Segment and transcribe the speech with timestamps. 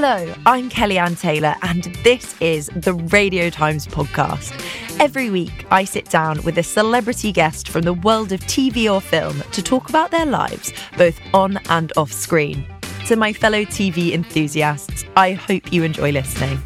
[0.00, 4.52] Hello, I'm Kelly-Anne Taylor, and this is the Radio Times podcast.
[5.00, 9.00] Every week, I sit down with a celebrity guest from the world of TV or
[9.00, 12.64] film to talk about their lives, both on and off screen.
[13.08, 16.60] To my fellow TV enthusiasts, I hope you enjoy listening.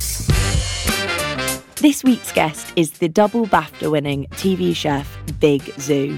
[1.83, 6.17] This week's guest is the double BAFTA winning TV chef Big Zuu.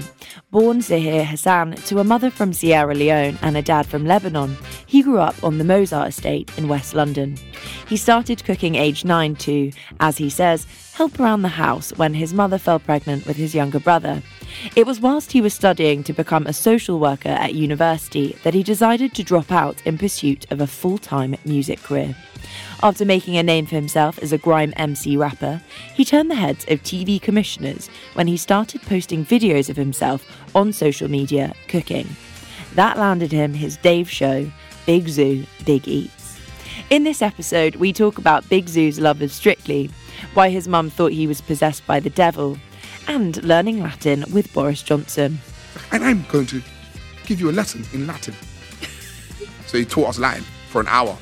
[0.51, 4.55] Born Zuhair Hassan to a mother from Sierra Leone and a dad from Lebanon,
[4.85, 7.35] he grew up on the Mozart estate in West London.
[7.87, 12.31] He started cooking aged 9 to, as he says, help around the house when his
[12.31, 14.21] mother fell pregnant with his younger brother.
[14.75, 18.63] It was whilst he was studying to become a social worker at university that he
[18.63, 22.15] decided to drop out in pursuit of a full time music career.
[22.83, 25.61] After making a name for himself as a grime MC rapper,
[25.93, 30.73] he turned the heads of TV commissioners when he started posting videos of himself on
[30.73, 32.07] social media cooking.
[32.73, 34.51] That landed him his Dave show,
[34.85, 36.39] Big Zuu, Big Eats.
[36.89, 39.89] In this episode, we talk about Big Zuu's love of Strictly,
[40.33, 42.57] why his mum thought he was possessed by the devil,
[43.07, 45.39] and learning Latin with Boris Johnson.
[45.91, 46.61] And I'm going to
[47.25, 48.33] give you a lesson in Latin.
[49.67, 51.17] so he taught us Latin for an hour.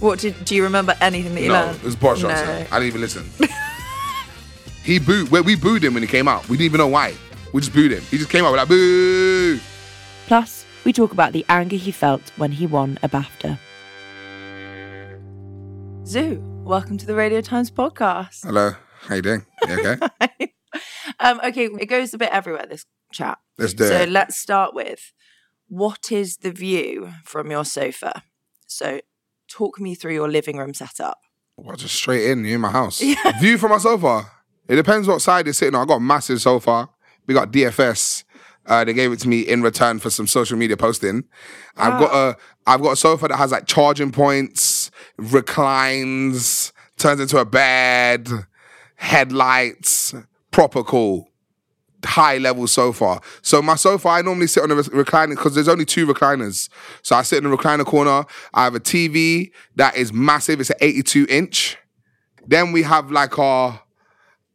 [0.00, 1.76] What did do you remember anything that you no, learned?
[1.76, 2.28] it was Boris No.
[2.28, 2.66] Johnson.
[2.70, 3.30] I didn't even listen.
[4.82, 5.30] he booed.
[5.30, 6.48] Well, we booed him when he came out.
[6.48, 7.14] We didn't even know why.
[7.52, 8.02] We just booed him.
[8.02, 8.50] He just came out.
[8.50, 9.58] We're like, boo.
[10.26, 13.58] Plus, we talk about the anger he felt when he won a BAFTA.
[16.04, 18.44] Zuu, welcome to the Radio Times podcast.
[18.44, 18.72] Hello.
[19.00, 19.46] How are you doing?
[19.66, 20.52] You okay?
[21.20, 23.38] um, okay, it goes a bit everywhere, this chat.
[23.58, 24.08] Let's do so it.
[24.08, 25.12] let's start with
[25.68, 28.22] what is the view from your sofa?
[28.66, 29.00] So
[29.48, 31.18] talk me through your living room setup.
[31.56, 32.44] Well, just straight in.
[32.44, 33.00] You in my house.
[33.40, 34.30] View from my sofa.
[34.68, 35.82] It depends what side it's sitting on.
[35.82, 36.90] I got a massive sofa.
[37.26, 38.24] We got DFS.
[38.66, 41.24] Uh, they gave it to me in return for some social media posting.
[41.76, 42.36] I've got a
[42.66, 48.28] I've got a sofa that has like charging points, reclines, turns into a bed,
[48.96, 50.14] headlights,
[50.56, 51.28] proper cool,
[52.02, 53.20] high level sofa.
[53.42, 56.70] So my sofa, I normally sit on the recliner because there's only two recliners.
[57.02, 58.24] So I sit in the recliner corner.
[58.54, 60.58] I have a TV that is massive.
[60.60, 61.76] It's an 82 inch.
[62.46, 63.82] Then we have like our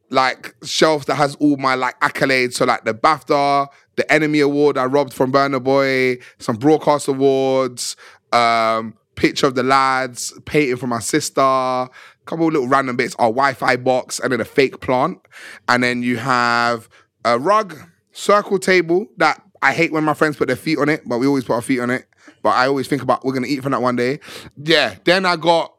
[0.10, 2.54] like shelf that has all my like accolades.
[2.54, 7.96] So like the BAFTA, the Enemy Award I robbed from Burna Boy, some broadcast awards,
[8.32, 11.88] um, picture of the lads, painting for my sister,
[12.22, 15.20] a couple of little random bits, our Wi-Fi box, and then a fake plant.
[15.68, 16.90] And then you have
[17.26, 17.78] a rug,
[18.12, 21.28] circle table that I hate when my friends put their feet on it, but we
[21.28, 22.08] always put our feet on it.
[22.42, 24.20] But I always think about we're gonna eat from that one day.
[24.58, 24.96] Yeah.
[25.04, 25.74] Then I got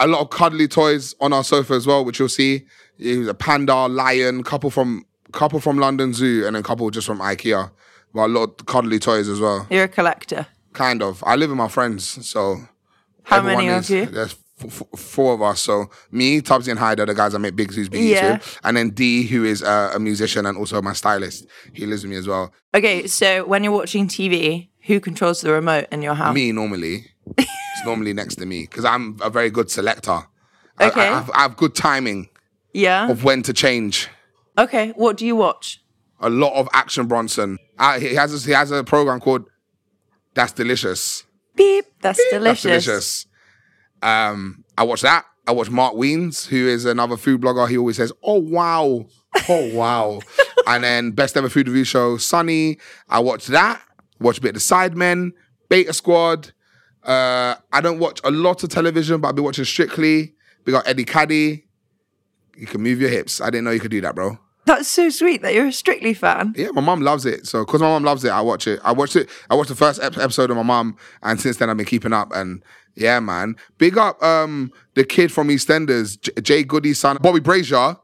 [0.00, 2.66] a lot of cuddly toys on our sofa as well, which you'll see.
[2.98, 7.06] It was a panda, lion, couple from couple from London Zoo, and then couple just
[7.06, 7.70] from IKEA.
[8.14, 9.66] But a lot of cuddly toys as well.
[9.70, 10.46] You're a collector.
[10.72, 11.22] Kind of.
[11.26, 12.60] I live with my friends, so
[13.24, 14.06] How many of you?
[14.06, 15.60] There's f- four of us.
[15.60, 18.32] So me, Tubbsy, and Hyder, the guys I make Big Zuu's beats Yeah.
[18.34, 21.46] with, and then D, who is uh, a musician and also my stylist.
[21.72, 22.52] He lives with me as well.
[22.74, 26.34] Okay, so when you're watching TV, who controls the remote in your house?
[26.34, 27.06] Me normally,
[27.36, 30.20] it's normally next to me because I'm a very good selector.
[30.80, 31.00] Okay.
[31.00, 32.28] I, have, I have good timing
[32.72, 33.10] Yeah.
[33.10, 34.08] of when to change.
[34.58, 35.82] Okay, what do you watch?
[36.20, 37.58] A lot of Action Bronson.
[37.78, 39.44] Uh, he has a, he has a program called
[40.34, 41.24] That's Delicious.
[41.54, 41.84] Beep.
[42.00, 42.62] That's delicious.
[42.62, 43.26] That's delicious.
[44.02, 45.24] Um, I watch that.
[45.46, 47.68] I watch Mark Wiens, who is another food blogger.
[47.68, 49.06] He always says, "Oh wow,
[49.48, 50.20] oh wow,"
[50.66, 52.78] and then best ever food review show, Sunny.
[53.08, 53.80] I watch that.
[54.18, 55.32] Watch a bit of the Sidemen,
[55.68, 56.52] Beta Squad.
[57.02, 60.34] Uh, I don't watch a lot of television, but I've been watching Strictly.
[60.64, 61.66] We got Eddie Kadi.
[62.56, 63.40] You can move your hips.
[63.40, 64.38] I didn't know you could do that, bro.
[64.66, 66.52] That's so sweet that you're a Strictly fan.
[66.56, 67.46] Yeah, my mum loves it.
[67.46, 68.80] So, because my mum loves it, I watch it.
[68.82, 69.30] I watched it.
[69.48, 72.12] I watched the first ep- episode of my mum, and since then I've been keeping
[72.12, 72.32] up.
[72.34, 72.64] And
[72.96, 77.96] yeah, man, big up um the kid from EastEnders, J- Jade Goody's son, Bobby Brazier.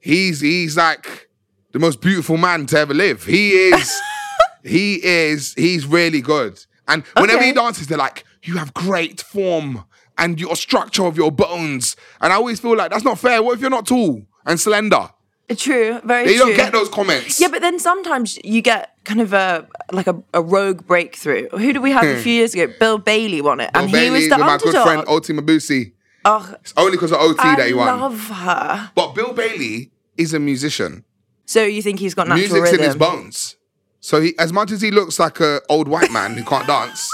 [0.00, 1.28] He's he's like
[1.72, 3.24] the most beautiful man to ever live.
[3.24, 4.00] He is.
[4.64, 5.54] he is.
[5.54, 6.58] He's really good.
[6.88, 9.84] And whenever he dances, they're like, "You have great form
[10.18, 13.44] and your structure of your bones." And I always feel like that's not fair.
[13.44, 15.08] What if you're not tall and slender?
[15.56, 16.46] True, very They true.
[16.46, 17.40] don't get those comments.
[17.40, 21.48] Yeah, but then sometimes you get kind of a like a, a rogue breakthrough.
[21.50, 22.22] Who do we have a hmm.
[22.22, 22.72] few years ago?
[22.80, 25.32] Bill Bailey won it, and Bill he was Bailey the with my good friend Oti
[25.34, 25.92] Mabuse.
[26.24, 27.88] oh, It's only because of Oti that he won.
[27.88, 28.90] I love her.
[28.94, 31.04] But Bill Bailey is a musician.
[31.44, 32.80] So you think he's got natural Music's rhythm?
[32.80, 33.56] in his bones.
[34.00, 37.10] So he, as much as he looks like an old white man who can't dance,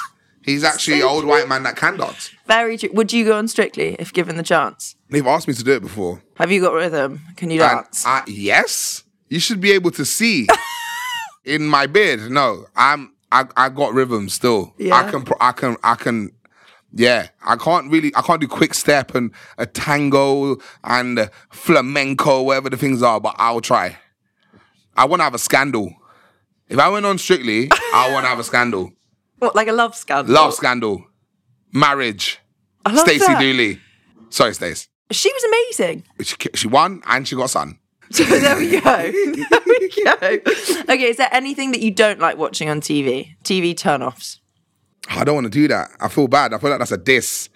[0.51, 2.31] he's actually an old white man that can dance.
[2.47, 2.91] Very true.
[2.93, 4.97] Would you go on Strictly if given the chance?
[5.09, 6.23] They've asked me to do it before.
[6.37, 7.21] Have you got rhythm?
[7.37, 8.05] Can you And dance?
[8.07, 10.47] I, yes, you should be able to see
[11.45, 12.31] in my beard.
[12.31, 13.15] No, I'm.
[13.33, 14.75] I, I got rhythm still.
[14.77, 14.97] Yeah.
[14.97, 15.25] I can.
[15.41, 15.77] I can.
[15.85, 16.31] I can.
[16.93, 18.13] Yeah, I can't really.
[18.17, 23.21] I can't do quick step and a tango and a flamenco, whatever the things are.
[23.21, 23.97] But I'll try.
[24.97, 25.95] I want to have a scandal.
[26.69, 28.93] If I went on Strictly, I want to have a scandal.
[29.41, 30.33] What, like a love scandal?
[30.35, 31.05] Love scandal,
[31.73, 32.39] marriage.
[32.87, 33.41] I love Stacey that.
[33.41, 33.81] Dooley.
[34.31, 34.89] Sorry, Stace.
[35.11, 36.05] She was amazing.
[36.23, 37.79] She, she won and she got a son.
[38.13, 38.81] So there we go.
[38.81, 40.13] there we go.
[40.93, 43.37] Okay, is there anything that you don't like watching on TV?
[43.45, 44.41] TV turn-offs.
[45.09, 45.91] I don't want to do that.
[46.01, 46.53] I feel bad.
[46.53, 47.49] I feel like that's a diss.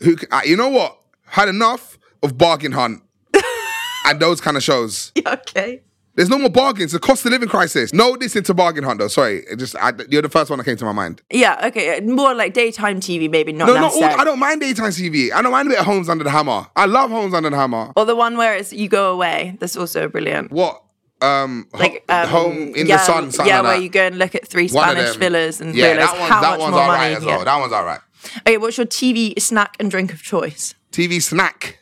[0.00, 0.16] Who?
[0.16, 0.98] c- I- You know what?
[1.26, 3.02] Had enough of bargain hunt
[4.06, 5.12] and those kind of shows.
[5.24, 5.82] okay.
[6.14, 6.92] There's no more bargains.
[6.92, 7.92] The cost of living crisis.
[7.94, 9.08] No, this into bargain hunt though.
[9.08, 11.22] Sorry, it just I, you're the first one that came to my mind.
[11.30, 12.00] Yeah, okay.
[12.00, 14.04] More like daytime TV, maybe not No, not all.
[14.04, 15.32] I don't mind daytime TV.
[15.32, 16.66] I don't mind a bit of Homes Under the Hammer.
[16.76, 17.92] I love Homes Under the Hammer.
[17.96, 19.56] Or the one where it's you go away.
[19.58, 20.52] That's also brilliant.
[20.52, 20.82] What?
[21.22, 23.30] Um, Like um, home in yeah, the sun.
[23.32, 23.82] Something yeah, like where that.
[23.82, 26.50] you go and look at three Spanish villas and yeah, realize that one, how that
[26.50, 26.98] much one's more all money.
[27.00, 27.44] right as well.
[27.44, 28.00] That one's all right.
[28.40, 30.74] Okay, what's your TV snack and drink of choice?
[30.90, 31.78] TV snack.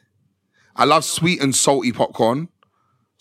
[0.77, 2.49] I love sweet and salty popcorn.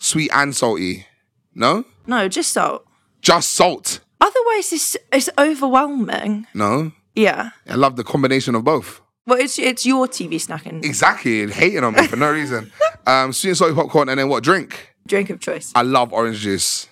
[0.00, 1.06] Sweet and salty.
[1.54, 2.84] No, No, just salt.
[3.20, 4.00] just salt.
[4.20, 6.46] Otherwise, it's it's overwhelming.
[6.54, 7.50] No, Yeah.
[7.68, 9.00] I love the combination of both.
[9.26, 10.84] Well, it's it's your TV snacking.
[10.84, 12.72] Exactly, and hating on me for no reason.
[13.06, 14.44] Um, sweet and salty popcorn, and then what?
[14.44, 14.94] Drink.
[15.06, 16.86] drink of choice I love orange juice.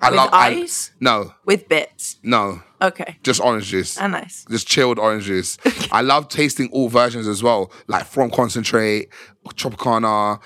[0.00, 0.92] I With love I- ice?
[1.00, 2.16] no, with bits.
[2.22, 3.16] no, Okay.
[3.22, 3.98] just orange juice.
[3.98, 4.44] Ah, nice.
[4.50, 5.56] Just chilled orange juice.
[5.92, 9.08] I love tasting all versions as well, like from concentrate,
[9.54, 10.40] Tropicana,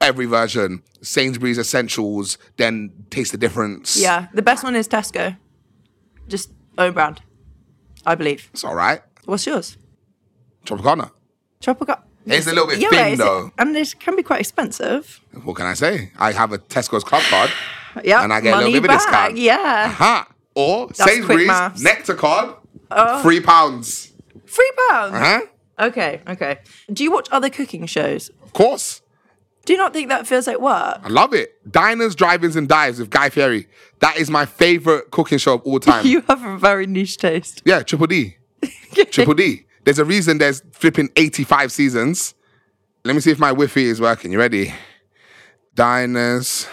[0.00, 0.82] every version.
[1.02, 2.38] Sainsbury's essentials.
[2.56, 3.96] Then taste the difference.
[4.00, 5.36] Yeah, the best one is Tesco.
[6.28, 7.20] Just own brand,
[8.06, 8.48] I believe.
[8.52, 9.02] it's all right.
[9.24, 9.76] What's yours?
[10.64, 11.10] Tropicana.
[11.60, 11.96] Tropical.
[12.26, 13.50] It's a little bit Yeah, thin though.
[13.58, 15.20] and it can be quite expensive.
[15.44, 16.12] What can I say?
[16.18, 17.50] I have a Tesco's club card.
[18.04, 19.00] Yeah, And I get a little bit of back.
[19.00, 19.36] discount.
[19.36, 20.24] Yeah, Huh.
[20.54, 21.82] Or quick Sainsbury's.
[21.82, 22.54] Nectar card.
[22.90, 23.22] Oh.
[23.22, 24.12] Three pounds.
[24.46, 25.14] three pounds.
[25.18, 25.40] Huh?
[25.80, 26.58] Okay, okay.
[26.92, 28.30] Do you watch other cooking shows?
[28.42, 29.01] Of course.
[29.64, 31.00] Do you not think that feels like work?
[31.04, 31.70] I love it.
[31.70, 33.68] Diners, drive-ins, and dives with Guy Fieri.
[34.00, 36.04] That is my favorite cooking show of all time.
[36.06, 37.62] You have a very niche taste.
[37.64, 38.36] yeah, Triple D.
[39.10, 39.66] Triple D.
[39.84, 42.34] There's a reason there's flipping 85 seasons.
[43.04, 44.32] Let me see if my Wi-Fi is working.
[44.32, 44.72] You ready?
[45.74, 46.66] Diners,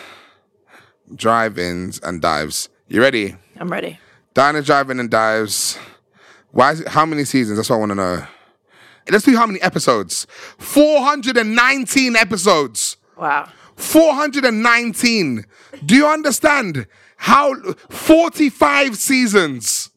[1.13, 2.69] drive-ins, and dives.
[2.88, 3.36] You ready?
[3.58, 4.00] I'm ready.
[4.34, 5.77] Diners, drive-in, and dives.
[6.51, 7.58] Why is it, how many seasons?
[7.58, 8.27] That's what I want to know.
[9.11, 10.25] Let's see how many episodes.
[10.57, 12.97] 419 episodes.
[13.17, 13.49] Wow.
[13.75, 15.45] 419.
[15.85, 16.87] Do you understand
[17.17, 17.55] how
[17.89, 19.89] 45 seasons?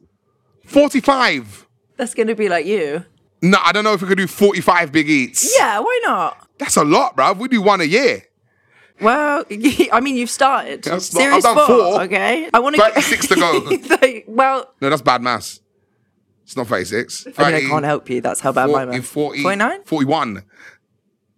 [0.66, 1.66] 45.
[1.96, 3.04] That's going to be like you.
[3.42, 5.54] No, I don't know if we could do 45 big eats.
[5.58, 6.48] Yeah, why not?
[6.58, 7.38] That's a lot, bruv.
[7.38, 8.22] We do one a year.
[9.00, 10.84] Well, I mean, you've started.
[10.84, 12.02] Series I've done four, four.
[12.02, 12.48] Okay.
[12.54, 14.22] I want 36 to go.
[14.28, 15.60] well, No, that's bad maths.
[16.44, 17.26] It's not 36.
[17.38, 18.20] I mean, I can't help you.
[18.20, 19.06] That's how bad my 40, math.
[19.06, 19.82] 40, 49?
[19.84, 20.42] 41.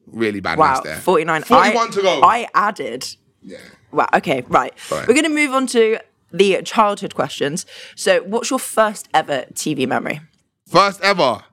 [0.07, 0.97] Really bad Wow, there.
[0.97, 1.43] 49.
[1.43, 2.21] 41 I, to go.
[2.23, 3.07] I added.
[3.43, 3.59] yeah.
[3.93, 4.77] Wow, okay, right.
[4.79, 5.01] Fine.
[5.07, 5.99] We're going to move on to
[6.33, 7.65] the childhood questions.
[7.95, 10.21] So, what's your first ever TV memory?
[10.67, 11.45] First ever.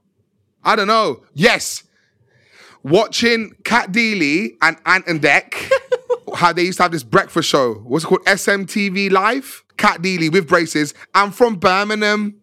[0.64, 1.24] I don't know.
[1.34, 1.84] Yes.
[2.84, 5.54] Watching Cat Deeley and Ant and Dec,
[6.36, 7.76] how they used to have this breakfast show.
[7.76, 8.26] What's it called?
[8.26, 9.64] SMTV Live?
[9.78, 10.96] Cat Deeley with braces.
[11.14, 12.41] I'm from Birmingham.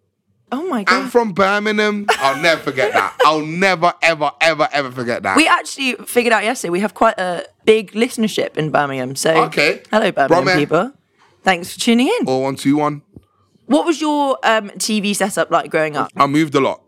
[0.51, 1.03] Oh my god!
[1.03, 2.07] I'm from Birmingham.
[2.09, 3.17] I'll never forget that.
[3.25, 5.37] I'll never, ever, ever, ever forget that.
[5.37, 9.15] We actually figured out yesterday we have quite a big listenership in Birmingham.
[9.17, 9.83] So, Okay.
[9.91, 10.93] hello, Birmingham people.
[11.43, 12.29] Thanks for tuning in.
[12.29, 13.03] Or one, two, one.
[13.67, 16.11] What was your um, TV setup like growing up?
[16.17, 16.83] I moved a lot.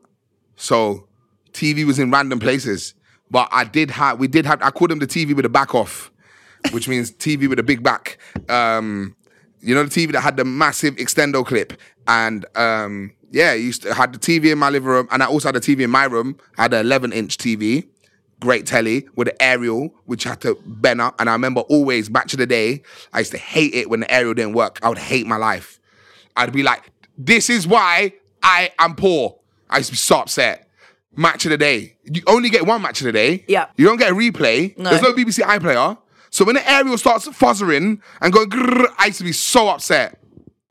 [0.56, 1.06] So
[1.52, 2.94] TV was in random places.
[3.30, 5.74] But I did have, we did have, I called them the TV with a back
[5.74, 6.10] off,
[6.72, 8.18] which means TV with a big back.
[8.48, 9.14] Um,
[9.60, 11.72] you know, the TV that had the massive extendo clip.
[12.06, 15.08] And um, yeah, I used to, had the TV in my living room.
[15.10, 16.36] And I also had a TV in my room.
[16.58, 17.86] I had an 11 inch TV,
[18.40, 21.20] great telly with an aerial, which had to bend up.
[21.20, 24.12] And I remember always, back to the day, I used to hate it when the
[24.12, 24.78] aerial didn't work.
[24.82, 25.78] I would hate my life.
[26.36, 29.36] I'd be like, this is why I am poor.
[29.68, 30.68] I used to be so upset.
[31.16, 31.96] Match of the day.
[32.04, 33.44] You only get one match of the day.
[33.48, 33.66] Yeah.
[33.76, 34.76] You don't get a replay.
[34.78, 34.90] No.
[34.90, 35.98] There's no BBC iPlayer.
[36.30, 40.18] So when the aerial starts fuzzering and going, grrr, I used to be so upset.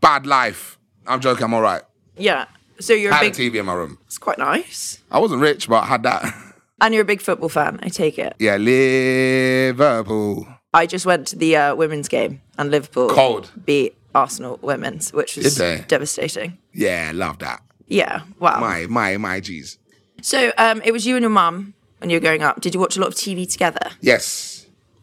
[0.01, 0.77] Bad life.
[1.05, 1.43] I'm joking.
[1.43, 1.81] I'm all right.
[2.17, 2.45] Yeah.
[2.79, 3.47] So you're I a had big.
[3.53, 3.97] a TV in my room.
[4.05, 5.01] It's quite nice.
[5.11, 6.33] I wasn't rich, but I had that.
[6.81, 7.77] And you're a big football fan.
[7.83, 8.37] I take it.
[8.39, 10.47] yeah, Liverpool.
[10.73, 13.51] I just went to the uh, women's game and Liverpool Cold.
[13.65, 15.85] beat Arsenal women's, which was Did they?
[15.89, 16.57] devastating.
[16.73, 17.61] Yeah, love that.
[17.87, 18.21] Yeah.
[18.39, 18.61] Wow.
[18.61, 19.77] My, my, my G's.
[20.21, 22.61] So um, it was you and your mum when you were growing up.
[22.61, 23.91] Did you watch a lot of TV together?
[23.99, 24.58] Yes.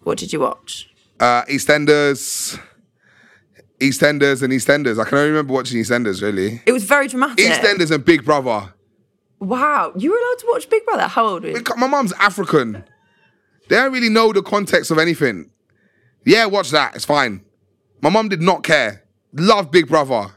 [0.07, 0.89] What did you watch?
[1.19, 2.61] Uh, EastEnders.
[3.81, 5.01] EastEnders and EastEnders.
[5.01, 6.63] I can only remember watching EastEnders, really.
[6.65, 7.45] It was very dramatic.
[7.45, 8.73] EastEnders and Big Brother.
[9.41, 9.93] Wow.
[9.97, 11.09] You were allowed to watch Big Brother.
[11.09, 11.63] How old were you?
[11.77, 12.85] My mum's African.
[13.69, 15.51] They don't really know the context of anything.
[16.25, 16.95] Yeah, watch that.
[16.95, 17.45] It's fine.
[18.01, 19.03] My mum did not care.
[19.33, 20.29] Love Big Brother.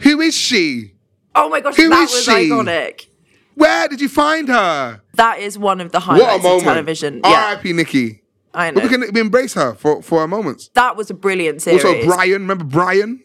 [0.00, 0.94] Who is she?
[1.34, 2.30] Oh my gosh, Who that is was she?
[2.50, 3.08] iconic.
[3.56, 5.02] Where did you find her?
[5.16, 6.62] That is one of the What a highlights of moment.
[6.64, 7.20] television.
[7.22, 7.74] Yeah, R.I.P.
[7.74, 8.22] Nikki.
[8.58, 8.88] I But know.
[8.88, 10.70] we can we embrace her for, for a moment.
[10.74, 11.84] that was a brilliant series.
[11.84, 12.42] Also, Brian.
[12.42, 13.22] Remember Brian?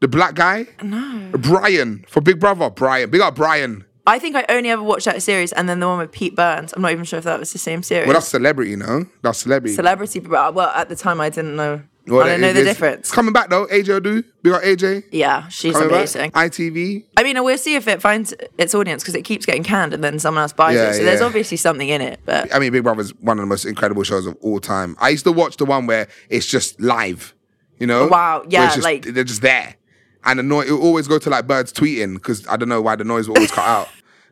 [0.00, 0.66] The black guy?
[0.82, 1.30] No.
[1.38, 2.70] Brian for Big Brother.
[2.70, 3.10] Brian.
[3.10, 3.84] Big up Brian.
[4.06, 6.72] I think I only ever watched that series and then the one with Pete Burns.
[6.72, 8.06] I'm not even sure if that was the same series.
[8.06, 9.04] Well, that's celebrity, no?
[9.22, 9.74] That's celebrity.
[9.74, 11.82] Celebrity, but uh, well, at the time I didn't know.
[12.10, 13.10] Well, I don't know the difference.
[13.10, 13.66] Coming back though.
[13.66, 14.22] AJ Odu.
[14.42, 15.04] Big up AJ.
[15.12, 15.96] Yeah, she's Coming back.
[15.98, 16.30] amazing.
[16.32, 17.04] ITV.
[17.16, 20.02] I mean, we'll see if it finds its audience because it keeps getting canned and
[20.02, 20.94] then someone else buys Yeah, it.
[20.94, 22.20] So there's obviously something in it.
[22.24, 24.96] But I mean, Big Brother is one of the most incredible shows of all time.
[25.00, 27.34] I used to watch the one where it's just live,
[27.78, 28.06] you know?
[28.08, 29.76] Wow, yeah, just- like- they're just there,
[30.24, 30.68] and the noise.
[30.68, 33.36] It always go to like birds tweeting because I don't know why the noise will
[33.36, 33.88] always cut out.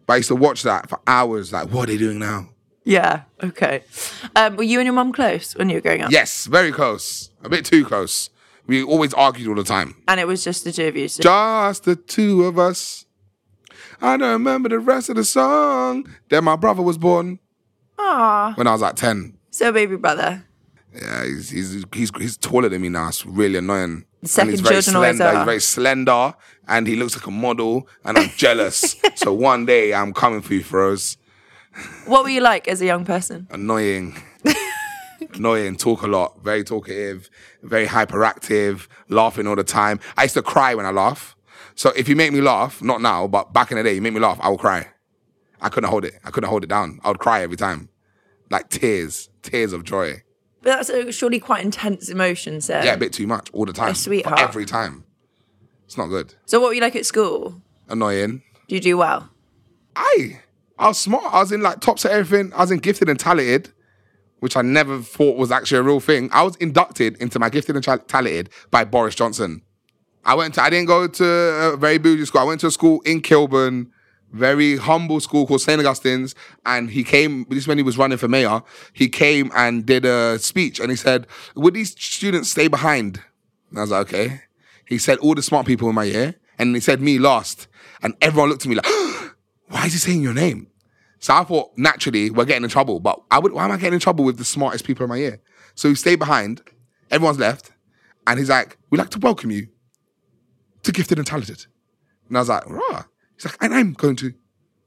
[0.06, 1.52] But I used to watch that for hours.
[1.52, 2.48] Like, what are they doing now?
[2.84, 3.82] Yeah, okay.
[4.36, 6.10] Um, were you and your mum close when you were growing up?
[6.10, 7.30] Yes, very close.
[7.42, 8.30] A bit too close.
[8.66, 9.94] We always argued all the time.
[10.08, 11.08] And it was just the two of you.
[11.08, 13.06] So Just the two of us.
[14.00, 16.06] I don't remember the rest of the song.
[16.28, 17.38] Then my brother was born
[17.98, 18.54] Aw.
[18.54, 19.38] when I was like ten.
[19.50, 20.44] So baby brother.
[20.94, 23.08] Yeah, he's he's he's, he's taller than me now.
[23.08, 24.04] It's really annoying.
[24.24, 25.32] Second and he's very children always slender.
[25.36, 25.40] are.
[25.40, 26.34] He's very slender,
[26.66, 27.88] and he looks like a model.
[28.04, 28.96] And I'm jealous.
[29.14, 31.16] so one day I'm coming for you, Froze.
[32.06, 33.46] What were you like as a young person?
[33.50, 34.16] Annoying,
[35.34, 35.76] annoying.
[35.76, 36.42] Talk a lot.
[36.42, 37.28] Very talkative.
[37.62, 38.88] Very hyperactive.
[39.08, 40.00] Laughing all the time.
[40.16, 41.36] I used to cry when I laugh.
[41.74, 44.12] So if you make me laugh, not now, but back in the day, you make
[44.12, 44.88] me laugh, I will cry.
[45.60, 46.14] I couldn't hold it.
[46.24, 47.00] I couldn't hold it down.
[47.04, 47.88] I would cry every time,
[48.50, 50.22] like tears, tears of joy.
[50.62, 52.82] But that's a surely quite intense emotion, sir.
[52.84, 53.94] Yeah, a bit too much all the time.
[53.94, 54.40] sweetheart.
[54.40, 55.04] Every time.
[55.84, 56.34] It's not good.
[56.46, 57.62] So what were you like at school?
[57.88, 58.42] Annoying.
[58.66, 59.30] Do you do well?
[59.96, 60.40] I
[60.78, 61.32] I was smart.
[61.32, 62.52] I was in like tops at everything.
[62.54, 63.72] I was in gifted and talented,
[64.40, 66.28] which I never thought was actually a real thing.
[66.32, 69.62] I was inducted into my gifted and Tal- talented by Boris Johnson.
[70.24, 72.40] I went to I didn't go to a very bougie school.
[72.40, 73.90] I went to a school in Kilburn,
[74.32, 75.80] very humble school called St.
[75.80, 76.34] Augustine's.
[76.66, 80.38] And he came, this when he was running for mayor, he came and did a
[80.38, 83.22] speech and he said, Would these students stay behind?
[83.70, 84.42] And I was like, okay.
[84.86, 87.66] He said all the smart people in my year, and he said me last.
[88.02, 88.86] And everyone looked at me like,
[89.68, 90.67] why is he saying your name?
[91.20, 93.94] So I thought naturally we're getting in trouble, but I would why am I getting
[93.94, 95.40] in trouble with the smartest people in my year?
[95.74, 96.62] So he stayed behind,
[97.10, 97.72] everyone's left,
[98.26, 99.68] and he's like, We'd like to welcome you
[100.82, 101.66] to gifted and talented.
[102.28, 103.04] And I was like, rah.
[103.34, 104.32] He's like, and I'm going to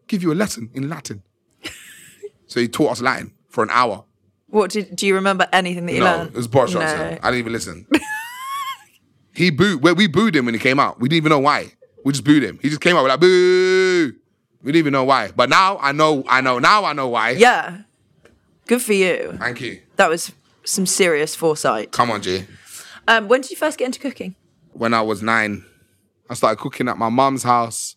[0.08, 1.24] give you a lesson in Latin.
[2.48, 4.06] so he taught us Latin for an hour.
[4.48, 6.30] What did do you remember anything that you no, learned?
[6.32, 6.82] it was Boris No.
[6.82, 7.88] I didn't even listen.
[9.34, 9.82] he booed.
[9.82, 11.00] Well, we booed him when he came out.
[11.00, 11.72] We didn't even know why.
[12.04, 12.60] We just booed him.
[12.62, 14.14] He just came out with like boo.
[14.64, 15.32] We didn't even know why.
[15.36, 16.24] But now I know.
[16.28, 16.60] I know.
[16.60, 17.32] Now I know why.
[17.32, 17.82] Yeah.
[18.68, 19.36] Good for you.
[19.40, 19.82] Thank you.
[19.96, 20.32] That was
[20.64, 21.92] some serious foresight.
[21.92, 22.46] Come on, G.
[23.08, 24.36] Um, when did you first get into cooking?
[24.74, 25.66] When I was nine,
[26.30, 27.96] I started cooking at my mum's house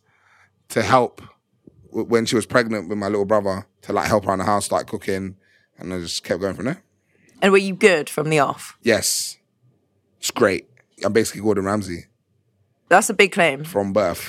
[0.71, 1.21] to help
[1.90, 4.64] w- when she was pregnant with my little brother to like help around the house,
[4.64, 5.37] start cooking,
[5.78, 6.83] and I just kept going from there.
[7.42, 8.76] And were you good from the off?
[8.83, 9.37] Yes,
[10.18, 10.66] it's great.
[11.04, 12.06] I'm basically Gordon Ramsay
[12.88, 14.21] That's a big claim from birth.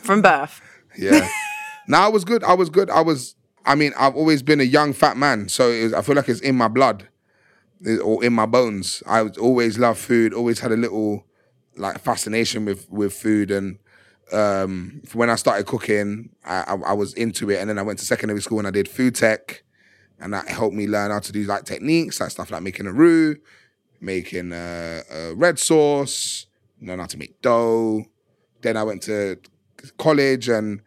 [0.00, 0.60] from birth.
[0.96, 1.28] Yeah.
[1.88, 2.44] no, I was good.
[2.44, 2.90] I was good.
[2.90, 3.34] I was.
[3.64, 6.40] I mean, I've always been a young fat man, so was, I feel like it's
[6.40, 7.08] in my blood
[8.02, 9.02] or in my bones.
[9.06, 10.34] I always loved food.
[10.34, 11.26] Always had a little
[11.76, 13.78] like fascination with with food, and
[14.32, 17.60] um, when I started cooking, I, I, I was into it.
[17.60, 19.62] And then I went to secondary school and I did food tech,
[20.18, 22.92] and that helped me learn how to do like techniques, like stuff like making a
[22.92, 23.36] roux,
[24.00, 26.46] making uh, a red sauce,
[26.80, 28.04] learn how to make dough.
[28.62, 29.38] Then I went to
[29.98, 30.82] college and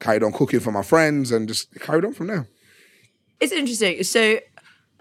[0.00, 2.48] carried on cooking for my friends and just carried on from there.
[3.40, 4.02] It's interesting.
[4.02, 4.38] So,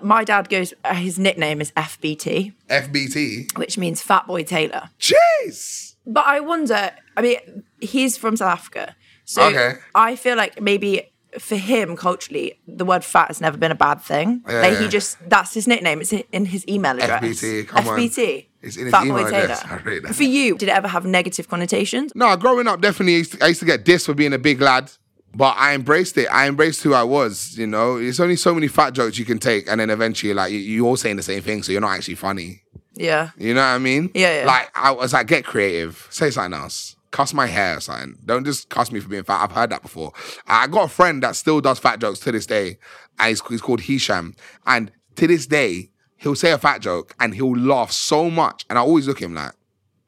[0.02, 0.74] my dad goes.
[0.84, 3.58] Uh, his nickname is FBT, FBT.
[3.58, 4.90] which means Fat Boy Taylor.
[5.00, 5.96] Jeez.
[6.06, 6.92] But I wonder.
[7.18, 9.76] I mean, he's from South Africa, so Okay.
[9.96, 14.02] I feel like maybe for him culturally, the word fat has never been a bad
[14.02, 14.44] thing.
[14.48, 16.02] Yeah, like he just that's his nickname.
[16.02, 17.24] It's in his email address.
[17.24, 18.00] FBT, come on.
[18.00, 18.46] FBT.
[18.62, 19.64] It's in his Fat email address.
[20.18, 22.12] For you, did it ever have negative connotations?
[22.16, 24.40] No, growing up, definitely, I used, to, I used to get dissed for being a
[24.40, 24.92] big lad,
[25.36, 26.28] but I embraced it.
[26.32, 27.56] I embraced who I was.
[27.58, 30.52] You know, it's only so many fat jokes you can take, and then eventually, like
[30.52, 32.64] you, you all saying the same thing, so you're not actually funny.
[32.96, 33.32] Yeah.
[33.38, 34.10] You know what I mean?
[34.16, 34.48] Yeah, yeah.
[34.48, 36.08] Like I was like, get creative.
[36.10, 36.95] Say something else.
[37.16, 38.18] Cuss my hair or something.
[38.26, 39.42] Don't just cuss me for being fat.
[39.42, 40.12] I've heard that before.
[40.48, 42.78] I got a friend that still does fat jokes to this day.
[43.18, 44.36] And he's, he's called Hisham.
[44.66, 48.66] And to this day, he'll say a fat joke and he'll laugh so much.
[48.70, 49.54] And I always look at him like,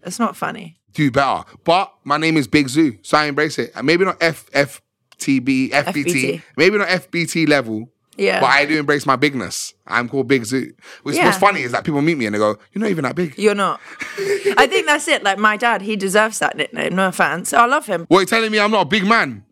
[0.03, 0.79] It's not funny.
[0.93, 1.45] do better.
[1.63, 3.71] But my name is Big Zuu, so I embrace it.
[3.73, 6.41] And maybe not F FTB, FBT, FBT.
[6.57, 7.89] maybe not FBT level.
[8.17, 8.39] Yeah.
[8.39, 9.73] But I do embrace my bigness.
[9.85, 10.73] I'm called Big Zuu.
[11.03, 11.25] Which Yeah.
[11.25, 13.37] what's funny is that people meet me and they go, You're not even that big.
[13.37, 13.79] You're not.
[14.57, 15.23] I think that's it.
[15.23, 16.95] Like my dad, he deserves that nickname.
[16.95, 17.53] No offense.
[17.53, 18.05] I love him.
[18.09, 19.45] What, you telling me I'm not a big man?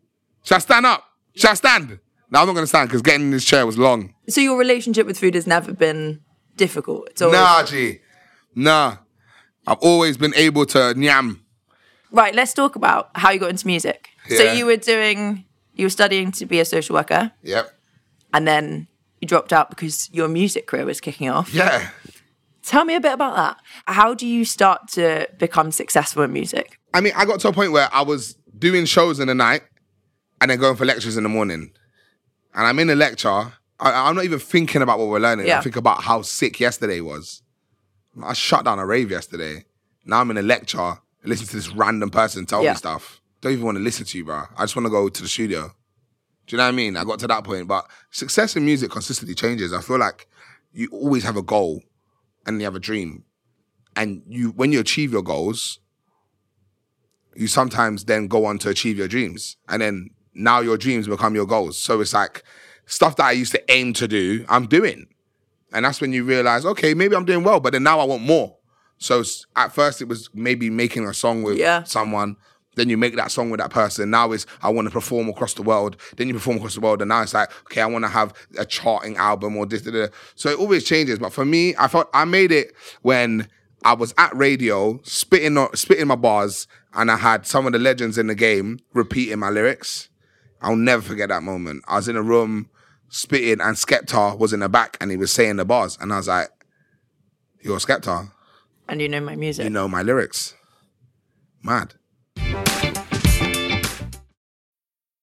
[0.44, 1.04] Shall I stand up?
[1.36, 1.98] Shall I stand?
[2.30, 4.14] No, I'm not gonna stand because getting in this chair was long.
[4.28, 6.20] So your relationship with food has never been
[6.56, 7.08] difficult.
[7.10, 8.00] It's always Nah, G.
[8.54, 8.96] Nah.
[9.66, 11.40] I've always been able to nyam.
[12.12, 12.34] right.
[12.34, 14.08] Let's talk about how you got into music.
[14.28, 17.75] So you were doing, you were studying to be a social worker, Yep.
[18.36, 18.86] And then
[19.22, 21.52] you dropped out because your music career was kicking off.
[21.54, 21.88] Yeah.
[22.62, 23.56] Tell me a bit about that.
[23.86, 26.78] How do you start to become successful in music?
[26.92, 29.62] I mean, I got to a point where I was doing shows in the night
[30.40, 31.70] and then going for lectures in the morning.
[32.54, 33.28] And I'm in a lecture.
[33.28, 35.46] I, I'm not even thinking about what we're learning.
[35.46, 35.60] Yeah.
[35.60, 37.40] I think about how sick yesterday was.
[38.22, 39.64] I shut down a rave yesterday.
[40.04, 42.72] Now I'm in a lecture, listen to this random person tell Yeah.
[42.72, 43.22] me stuff.
[43.40, 44.42] Don't even want to listen to you, bro.
[44.58, 45.72] I just want to go to the studio.
[46.46, 46.96] Do you know what I mean?
[46.96, 47.66] I got to that point.
[47.66, 49.72] But success in music consistently changes.
[49.72, 50.28] I feel like
[50.72, 51.82] you always have a goal
[52.46, 53.24] and you have a dream.
[53.96, 55.80] And you when you achieve your goals,
[57.34, 59.56] you sometimes then go on to achieve your dreams.
[59.68, 61.78] And then now your dreams become your goals.
[61.78, 62.44] So it's like
[62.86, 65.06] stuff that I used to aim to do, I'm doing.
[65.72, 68.22] And that's when you realize, okay, maybe I'm doing well, but then now I want
[68.22, 68.56] more.
[68.98, 69.22] So
[69.56, 71.82] at first it was maybe making a song with Yeah.
[71.82, 72.36] someone.
[72.76, 74.10] Then you make that song with that person.
[74.10, 75.96] Now it's I want to perform across the world.
[76.16, 78.32] Then you perform across the world, and now it's like okay, I want to have
[78.58, 79.82] a charting album or this.
[79.82, 80.06] Da, da.
[80.36, 81.18] So it always changes.
[81.18, 83.48] But for me, I thought I made it when
[83.82, 88.18] I was at radio spitting spitting my bars, and I had some of the legends
[88.18, 90.08] in the game repeating my lyrics.
[90.60, 91.84] I'll never forget that moment.
[91.88, 92.68] I was in a room
[93.08, 96.16] spitting, and Skepta was in the back, and he was saying the bars, and I
[96.18, 96.48] was like,
[97.60, 98.30] "You're Skepta.
[98.88, 99.64] And you know my music.
[99.64, 100.54] You know my lyrics.
[101.62, 101.94] Mad."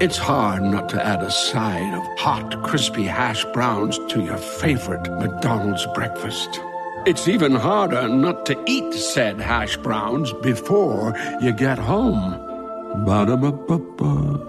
[0.00, 5.08] It's hard not to add a side of hot, crispy hash browns to your favorite
[5.20, 6.60] McDonald's breakfast.
[7.06, 12.32] It's even harder not to eat said hash browns before you get home.
[13.04, 14.40] Ba-da-ba-ba-ba.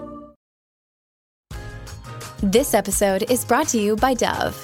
[2.42, 4.56] This episode is brought to you by Dove.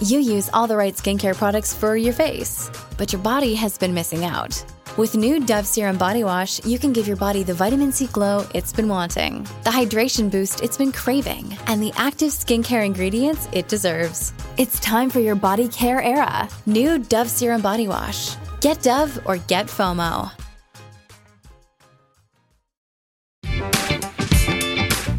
[0.00, 3.94] You use all the right skincare products for your face, but your body has been
[3.94, 4.64] missing out.
[4.96, 8.46] With new Dove Serum Body Wash, you can give your body the vitamin C glow
[8.54, 13.68] it's been wanting, the hydration boost it's been craving, and the active skincare ingredients it
[13.68, 14.32] deserves.
[14.56, 16.48] It's time for your body care era.
[16.64, 18.36] New Dove Serum Body Wash.
[18.62, 20.30] Get Dove or get FOMO.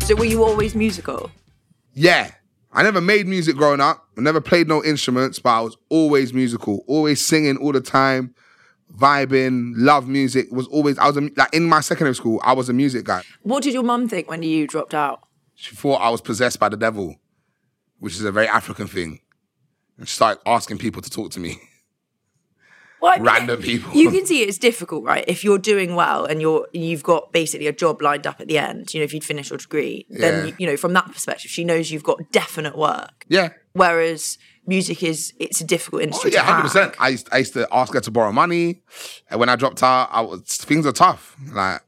[0.02, 1.30] So were you always musical?
[1.94, 2.32] Yeah.
[2.74, 4.08] I never made music growing up.
[4.18, 8.34] I never played no instruments, but I was always musical, always singing all the time,
[8.96, 10.48] vibing, love music.
[10.52, 12.40] Was always I was a, like in my secondary school.
[12.44, 13.24] I was a music guy.
[13.44, 15.22] What did your mum think when you dropped out?
[15.56, 17.16] She thought I was possessed by the devil,
[18.00, 19.20] which is a very African thing,
[19.98, 21.60] and she started asking people to talk to me.
[23.00, 23.94] Well, Random people.
[23.94, 25.24] You can see it's difficult, right?
[25.28, 28.58] If you're doing well and you're you've got basically a job lined up at the
[28.58, 30.54] end, you know, if you'd finish your degree, then Yeah.
[30.58, 33.24] you know, from that perspective, she knows you've got definite work.
[33.28, 33.50] Yeah.
[33.74, 36.32] Whereas music is it's a difficult Oh, industry.
[36.34, 36.96] yeah, hundred percent.
[37.00, 38.82] I used, I used to ask her to borrow money,
[39.30, 41.36] and when I dropped out, I was things are tough.
[41.52, 41.82] Like,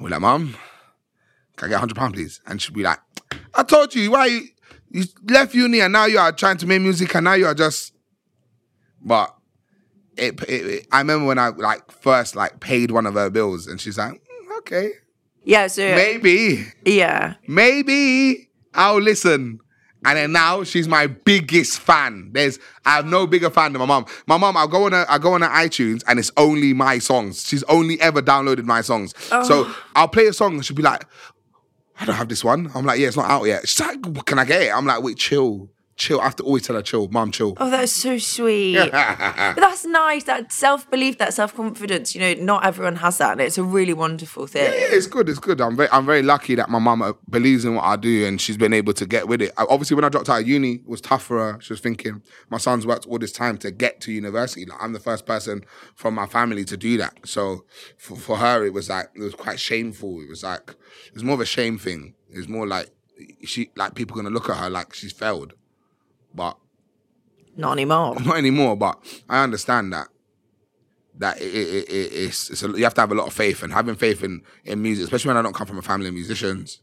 [0.00, 0.54] we're like, "Mom,
[1.56, 2.98] can I get hundred pound, please?" And she'd be like,
[3.54, 4.42] "I told you why you,
[4.90, 7.54] you left uni, and now you are trying to make music, and now you are
[7.54, 7.92] just."
[9.00, 9.34] But
[10.16, 13.66] it, it, it- I remember when I like first like paid one of her bills,
[13.66, 14.90] and she's like, "Mm, "Okay,
[15.44, 17.34] Yeah, so maybe, yeah.
[17.46, 19.60] maybe I'll listen."
[20.04, 22.30] And then now she's my biggest fan.
[22.32, 24.06] There's I have no bigger fan than my mom.
[24.26, 26.98] My mom, I'll go on her, I go on her iTunes and it's only my
[26.98, 27.44] songs.
[27.46, 29.12] She's only ever downloaded my songs.
[29.28, 29.78] So oh.
[29.96, 31.04] I'll play a song and she'll be like,
[32.00, 32.70] I don't have this one.
[32.74, 33.68] I'm like, yeah, it's not out yet.
[33.68, 34.72] She's like, can I get it?
[34.72, 35.68] I'm like, wait, chill.
[35.98, 36.20] Chill.
[36.20, 37.54] I have to always tell her, chill, mom, chill.
[37.56, 38.76] Oh, that's so sweet.
[38.92, 40.24] but that's nice.
[40.24, 42.14] That self belief, that self confidence.
[42.14, 44.62] You know, not everyone has that, and it's a really wonderful thing.
[44.62, 45.28] Yeah, it's good.
[45.28, 45.60] It's good.
[45.60, 48.40] I'm very, I'm very lucky that my mum uh, believes in what I do and
[48.40, 49.52] she's been able to get with it.
[49.58, 51.60] I- Obviously, when I dropped out of uni, it was tough for her.
[51.60, 54.64] She was thinking, my son's worked all this time to get to university.
[54.66, 55.64] Like, I'm the first person
[55.96, 57.18] from my family to do that.
[57.26, 57.64] So
[57.96, 60.20] for, for her, it was like, it was quite shameful.
[60.22, 60.70] It was like,
[61.08, 62.14] it was more of a shame thing.
[62.30, 62.90] It was more like,
[63.44, 65.54] she, like people gonna look at her like she's failed.
[66.34, 66.56] But
[67.56, 68.18] Not anymore.
[68.24, 70.08] not anymore, but I understand that.
[71.16, 73.62] That it, it, it, it's, it's a, you have to have a lot of faith
[73.64, 76.14] and having faith in, in music, especially when I don't come from a family of
[76.14, 76.80] musicians.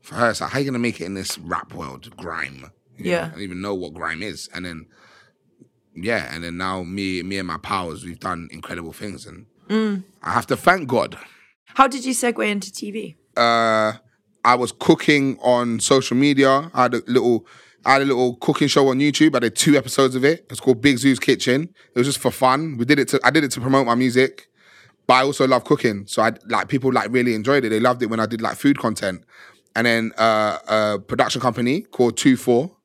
[0.00, 2.72] For her, it's like, how you gonna make it in this rap world, grime?
[2.96, 3.26] You know, Yeah.
[3.26, 4.48] I don't even know what grime is.
[4.52, 4.86] And then,
[5.94, 9.46] yeah, and then now me, me and my powers, we've done incredible things, and
[10.22, 11.16] I have to thank God.
[11.74, 13.14] How did you segue into TV?
[13.36, 13.98] Uh,
[14.44, 16.70] I was cooking on social media.
[16.74, 17.46] I had a little,
[17.84, 19.34] I had a little cooking show on YouTube.
[19.34, 20.46] I did two episodes of it.
[20.50, 21.62] It's called Big Zuu's Kitchen.
[21.94, 22.76] It was just for fun.
[22.76, 24.48] We did it to, I did it to promote my music,
[25.06, 26.06] but I also love cooking.
[26.06, 27.70] So I like people like really enjoyed it.
[27.70, 29.24] They loved it when I did like food content.
[29.74, 32.76] And then uh, a production company called Two Four.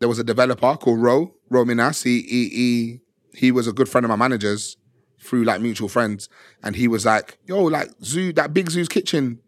[0.00, 2.02] There was a developer called Ro Ro Minas.
[2.02, 3.00] He, he he
[3.34, 4.76] he was a good friend of my manager's
[5.20, 6.28] through like mutual friends,
[6.62, 9.40] and he was like, "Yo, like Zuu, that Big Zuu's Kitchen."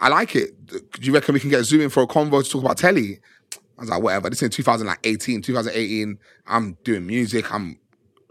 [0.00, 0.66] I like it.
[0.66, 3.20] Do you reckon we can get Zuu in for a convo to talk about telly?
[3.80, 4.28] I was like, whatever.
[4.28, 6.18] This is in 2018, 2018.
[6.46, 7.50] I'm doing music.
[7.50, 7.78] I'm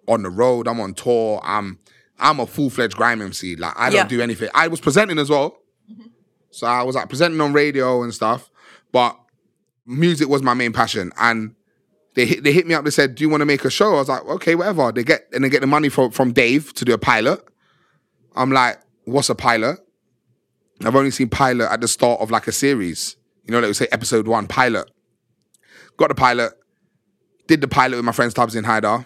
[0.08, 0.68] on the road.
[0.68, 1.42] I'm on tour.
[1.44, 1.80] I'm
[2.20, 3.56] I'm a full fledged grime MC.
[3.56, 4.08] Like I don't Yeah.
[4.08, 4.50] do anything.
[4.54, 5.58] I was presenting as well,
[5.92, 6.04] mm-hmm.
[6.52, 8.52] so I was like presenting on radio and stuff.
[8.92, 9.18] But
[9.88, 11.56] music was my main passion, and
[12.14, 12.84] they hit, they hit me up.
[12.84, 15.04] They said, "Do you want to make a show?" I was like, "Okay, whatever." They
[15.04, 17.44] get and they get the money from from Dave to do a pilot.
[18.36, 19.80] I'm like, "What's a pilot?"
[20.86, 23.16] I've only seen pilot at the start of like a series.
[23.46, 24.92] You know, like we say episode one, pilot.
[26.00, 26.54] Got the pilot,
[27.46, 29.06] did the pilot with my friends Tubbs in Hyder,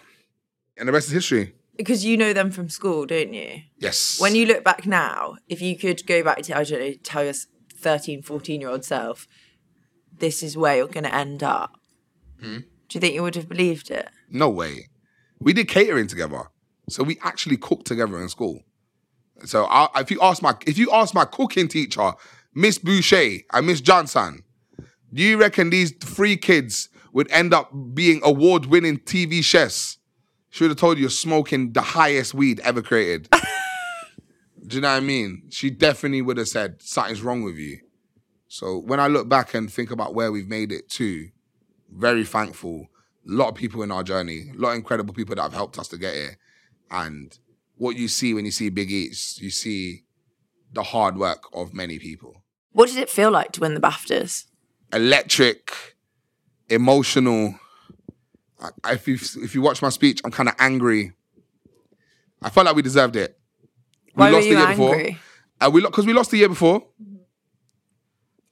[0.78, 1.56] and the rest is history.
[1.76, 3.62] Because you know them from school, don't you?
[3.80, 4.22] Yes.
[4.22, 7.24] When you look back now, if you could go back to, I don't know, tell
[7.24, 7.34] your
[7.76, 9.28] 13, 14 year old self,
[10.16, 11.80] this is where you're going to end up.
[12.40, 12.58] Hmm?
[12.58, 14.08] Do you think you would have believed it?
[14.30, 14.90] No way.
[15.40, 16.44] We did catering together,
[16.90, 18.62] so we actually cooked together in school.
[19.46, 22.14] So I, if you ask my if you ask my cooking teacher,
[22.54, 24.44] Miss Boucher and Miss Johnson,
[25.13, 29.99] do you reckon these three kids would end up being award winning TV chefs?
[30.49, 33.30] She would have told you you're smoking the highest weed ever created.
[34.67, 35.43] do you know what I mean?
[35.49, 37.80] She definitely would have said something's wrong with you.
[38.47, 41.30] So when I look back and think about where we've made it to,
[41.91, 42.88] very thankful.
[43.28, 45.80] A lot of people in our journey, a lot of incredible people that have helped
[45.80, 46.38] us to get here.
[46.91, 47.38] And
[47.78, 50.04] what you see when you see Big Eats, you see
[50.71, 52.43] the hard work of many people.
[52.71, 54.45] What did it feel like to win the BAFTAs?
[54.94, 55.74] Electric,
[56.70, 57.56] emotional.
[58.84, 61.14] I, if you if you watch my speech, I'm kind of angry.
[62.42, 63.38] I felt like we deserved it.
[64.14, 65.04] Why were lost you the year angry?
[65.04, 65.68] before.
[65.68, 66.84] Uh, we because we lost the year before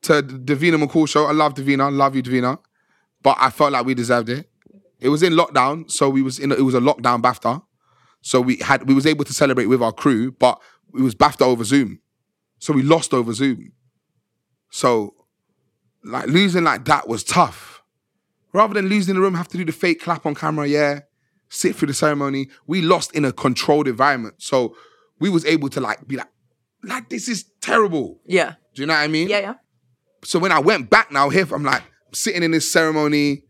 [0.03, 1.25] to Davina McCall show.
[1.25, 2.57] I love Davina, love you, Davina.
[3.21, 4.49] But I felt like we deserved it.
[4.99, 6.51] It was in lockdown, so we was in.
[6.51, 7.61] It was a lockdown BAFTA,
[8.21, 10.59] So we had we was able to celebrate with our crew, but
[10.95, 11.99] it was BAFTA over Zoom.
[12.59, 13.73] So we lost over Zoom.
[14.69, 15.15] So
[16.03, 17.83] like losing like that was tough.
[18.53, 21.01] Rather than losing the room, have to do the fake clap on camera, yeah,
[21.49, 22.49] sit through the ceremony.
[22.67, 24.35] We lost in a controlled environment.
[24.39, 24.75] So
[25.19, 26.29] we was able to like be like,
[26.83, 28.19] like this is terrible.
[28.25, 28.55] Yeah.
[28.73, 29.29] Do you know what I mean?
[29.29, 29.53] Yeah, yeah.
[30.23, 31.83] So when I went back now here, I'm like
[32.13, 33.43] sitting in this ceremony,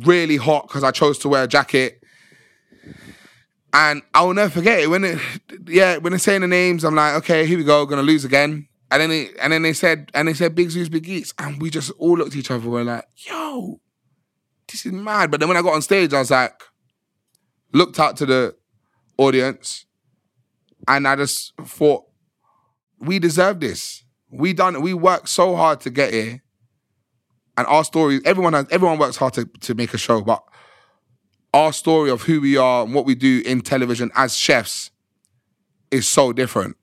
[0.00, 2.00] really hot because I chose to wear a jacket.
[3.72, 5.18] And I will never forget it when it,
[5.66, 8.66] yeah, when they're saying the names, I'm like, okay, here we go, gonna lose again.
[8.90, 11.60] And then it, and then they said, and they said Big Zuu's, Big Eats, and
[11.60, 12.68] we just all looked at each other.
[12.68, 13.80] We're like, yo,
[14.66, 15.30] this is mad.
[15.30, 16.62] But then when I got on stage, I was like,
[17.72, 18.56] looked out to the
[19.18, 19.84] audience,
[20.86, 22.04] and I just thought,
[22.98, 24.04] we deserve this.
[24.30, 26.42] We done, we worked so hard to get here,
[27.56, 28.20] and our story.
[28.24, 30.42] Everyone has, everyone works hard to to make a show, but
[31.52, 34.90] our story of who we are and what we do in television as chefs
[35.90, 36.76] is so different.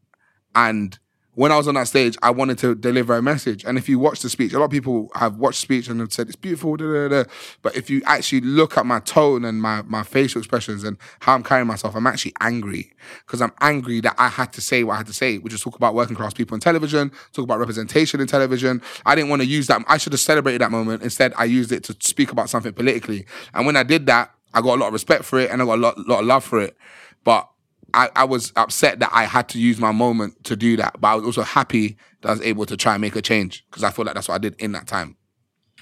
[0.56, 0.98] And
[1.36, 3.64] when I was on that stage, I wanted to deliver a message.
[3.66, 6.12] And if you watch the speech, a lot of people have watched speech and have
[6.12, 7.30] said it's beautiful, da, da, da.
[7.62, 11.36] but if you actually look at my tone and my, my facial expressions and how
[11.36, 12.94] I'm carrying myself, I'm actually angry
[13.26, 15.62] because I'm angry that I had to say what I had to say, which is
[15.62, 18.82] talk about working class people in television, talk about representation in television.
[19.06, 19.84] I didn't want to use that.
[19.88, 21.04] I should have celebrated that moment.
[21.04, 23.26] Instead, I used it to speak about something politically.
[23.54, 25.66] And when I did that, I got a lot of respect for it and I
[25.66, 26.78] got a lot, lot of love for it.
[27.26, 27.50] But
[27.96, 31.00] I, I was upset that I had to use my moment to do that.
[31.00, 33.66] But I was also happy that I was able to try and make a change
[33.70, 35.16] because I feel like that's what I did in that time.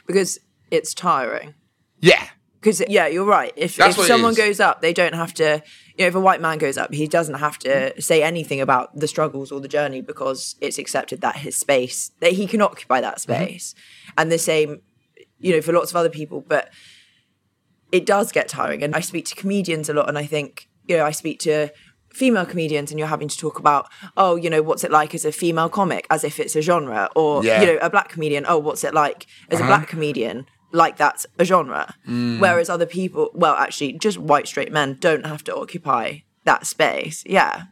[0.06, 1.56] Because it's tiring.
[2.00, 2.28] Yeah.
[2.60, 3.52] Because yeah, you're right.
[3.58, 5.62] If if someone goes up, they don't have to.
[5.96, 8.98] You know, if a white man goes up, he doesn't have to say anything about
[8.98, 13.02] the struggles or the journey because it's accepted that his space that he can occupy
[13.02, 13.44] that Mm-hmm.
[13.44, 13.76] space.
[14.18, 14.82] And the same,
[15.40, 16.42] you know, for lots of other people.
[16.42, 16.70] But
[17.92, 18.82] it does get tiring.
[18.82, 21.70] And I speak to comedians a lot, and I think you know, I speak to
[22.14, 25.26] female comedians and you're having to talk about oh you know what's it like as
[25.26, 27.60] a female comic as if it's a genre or Yeah.
[27.62, 29.72] you know a black comedian oh what's it like as a Uh-huh.
[29.72, 32.40] black comedian like that's a genre Mm.
[32.40, 37.24] whereas other people well actually just white straight men don't have to occupy that space
[37.26, 37.64] yeah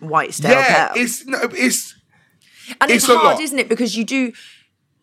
[0.00, 1.02] white stale yeah, pale.
[1.02, 1.94] it's no, it's
[2.80, 4.32] and it's, it's hard isn't it because you do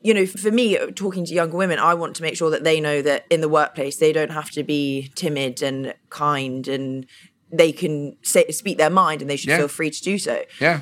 [0.02, 2.80] you know for me talking to younger women i want to make sure that they
[2.80, 7.06] know that in the workplace they don't have to be timid and kind and
[7.51, 9.57] they can say speak their mind and they should Yeah.
[9.57, 10.81] feel free to do so yeah.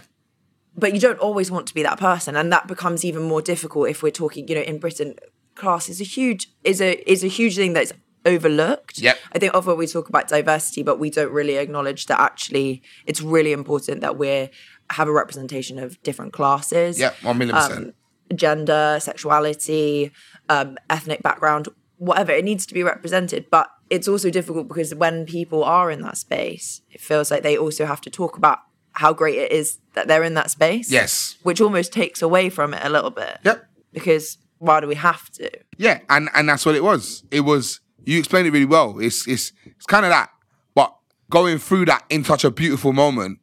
[0.77, 3.89] but you don't always want to be that person and that becomes even more difficult
[3.89, 5.15] if we're talking you know in britain
[5.56, 7.93] class is a huge is a is a huge thing that's
[8.25, 9.17] overlooked Yep.
[9.34, 13.21] i think often we talk about diversity but we don't really acknowledge that actually it's
[13.21, 14.49] really important that we're
[14.91, 17.86] have a representation of different classes Yeah, one million percent.
[17.88, 20.12] um, gender sexuality
[20.49, 25.26] um, ethnic background whatever it needs to be represented but it's also difficult because when
[25.26, 28.60] people are in that space it feels like they also have to talk about
[28.93, 31.36] how great it is that they're in that space Yes.
[31.43, 33.65] which almost takes away from it a little bit Yep.
[33.93, 37.23] because why do we have to Yeah, and and that's what it was.
[37.32, 39.00] It was you explained it really well.
[39.00, 40.30] It's it's it's kind of that,
[40.73, 40.95] but
[41.30, 43.39] going through that in such a beautiful moment,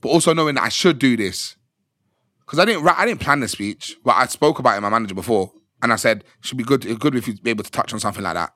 [0.00, 1.56] but also knowing that I should do this
[2.40, 4.88] because I didn't I didn't plan the speech, but I spoke about it to my
[4.88, 7.92] manager before, and I said should be good good if you'd be able to touch
[7.92, 8.54] on something like that.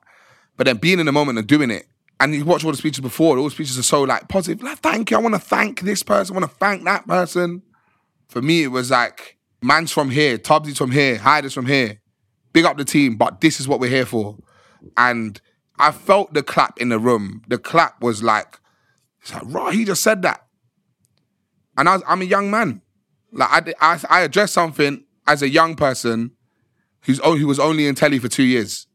[0.57, 1.87] But then being in the moment and doing it,
[2.19, 4.61] and you watch all the speeches before, all the speeches are so like positive.
[4.61, 5.17] Like, thank you.
[5.17, 6.35] I want to thank this person.
[6.35, 7.63] I want to thank that person.
[8.27, 11.99] For me, it was like, man's from here, Tubbsy's from here, Hyder's from here.
[12.53, 14.37] Big up the team, but this is what we're here for.
[14.97, 15.39] And
[15.79, 17.41] I felt the clap in the room.
[17.47, 18.59] The clap was like,
[19.21, 20.45] it's like, right, he just said that.
[21.77, 22.81] And I I'm a young man.
[23.31, 23.49] Like
[23.81, 26.31] I, I, I addressed something as a young person
[27.03, 28.87] who's who was only in telly for two years,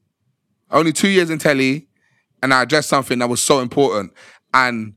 [0.70, 1.88] only two years in telly,
[2.42, 4.12] and I addressed something that was so important.
[4.52, 4.94] And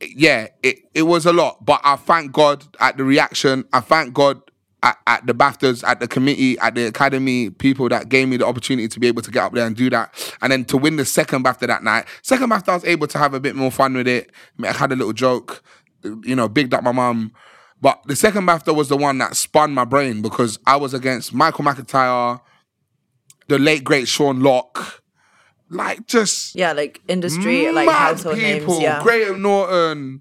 [0.00, 3.64] yeah, it, it was a lot, but I thank God at the reaction.
[3.72, 4.40] I thank God
[4.82, 8.46] at, at the BAFTAs, at the committee, at the academy, people that gave me the
[8.46, 10.34] opportunity to be able to get up there and do that.
[10.40, 12.06] And then to win the second BAFTA that night.
[12.22, 14.30] Second BAFTA, I was able to have a bit more fun with it.
[14.62, 15.62] I had a little joke,
[16.02, 17.32] you know, bigged up my mum.
[17.80, 21.32] But the second BAFTA was the one that spun my brain because I was against
[21.32, 22.40] Michael McIntyre,
[23.50, 25.02] the late great Sean Lock,
[25.68, 30.20] like just yeah like industry like household people, names yeah Graham Norton,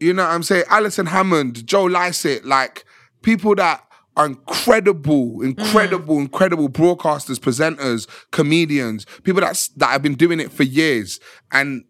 [0.00, 0.64] you know what I'm saying?
[0.68, 2.84] Alison Hammond, Joe Lycett, like
[3.20, 3.84] people that
[4.16, 6.22] are incredible, incredible, mm.
[6.22, 11.20] incredible broadcasters, presenters, comedians, people that's that have been doing it for years.
[11.50, 11.84] And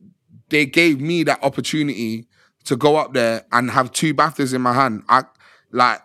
[0.51, 2.27] they gave me that opportunity
[2.65, 5.05] to go up there and have two BAFTAs in my hand.
[5.09, 5.23] I
[5.71, 6.01] like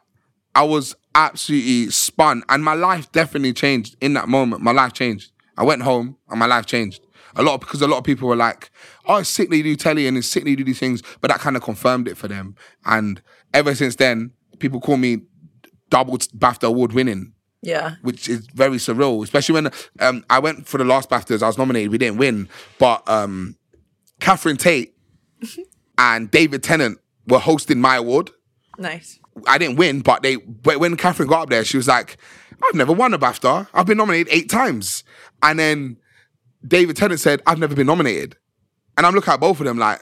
[0.54, 2.44] I was absolutely spun.
[2.48, 4.62] And my life definitely changed in that moment.
[4.62, 5.32] My life changed.
[5.58, 7.02] I went home and my life changed.
[7.36, 8.72] A lot of, because a lot of people were like,
[9.06, 11.04] "Oh, it's sick that you do telly and it's sick that you do these things,"
[11.22, 12.56] but that kind of confirmed it for them.
[12.86, 13.22] And
[13.54, 15.22] ever since then, people call me
[15.90, 17.96] double BAFTA award winning Yeah.
[18.02, 21.42] which is very surreal, especially when um, I went for the last BAFTAs.
[21.44, 22.50] I was nominated, we didn't win,
[22.80, 23.56] but um,
[24.20, 24.96] Catherine Tate
[25.98, 28.32] and David Tennant were hosting my award.
[28.78, 29.20] Nice.
[29.48, 32.18] I didn't win, but they but when Catherine got up there, she was like,
[32.64, 33.68] "I've never won a BAFTA.
[33.74, 35.04] I've been nominated eight times."
[35.44, 35.98] And then
[36.66, 38.36] David Tennant said, "I've never been nominated,"
[38.98, 40.02] and I'm looking at both of them like,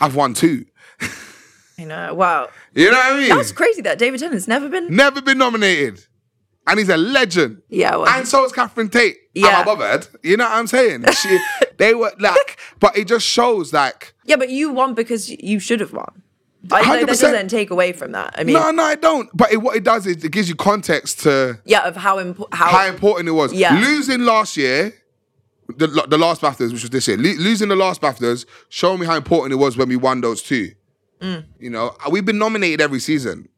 [0.00, 0.66] "I've won two.
[1.78, 2.14] I know.
[2.14, 2.48] Wow.
[2.74, 3.28] You know what I mean?
[3.30, 4.94] That's crazy that David Tennant's never been.
[4.94, 6.04] Never been nominated.
[6.66, 7.62] And he's a legend.
[7.68, 7.96] Yeah.
[7.96, 9.16] Well, And so is Catherine Tate.
[9.34, 9.48] Yeah.
[9.48, 10.06] I'm I bothered?
[10.22, 11.04] You know what I'm saying?
[11.20, 11.38] She,
[11.78, 15.80] they were like, but it just shows like, yeah, but you won because you should
[15.80, 16.22] have won.
[16.70, 17.20] I, like, that 100%.
[17.20, 18.34] doesn't take away from that.
[18.38, 19.28] I mean, no, no, I don't.
[19.36, 22.54] But it, what it does is it gives you context to yeah, of how important.
[22.54, 23.52] How, how important it was.
[23.52, 23.74] Yeah.
[23.80, 24.94] Losing last year,
[25.68, 29.06] the, the last BAFTAs, which was this year, lo- losing the last BAFTAs, showing me
[29.06, 30.72] how important it was when we won those two.
[31.20, 31.44] Mm.
[31.58, 33.48] You know, we've been nominated every season.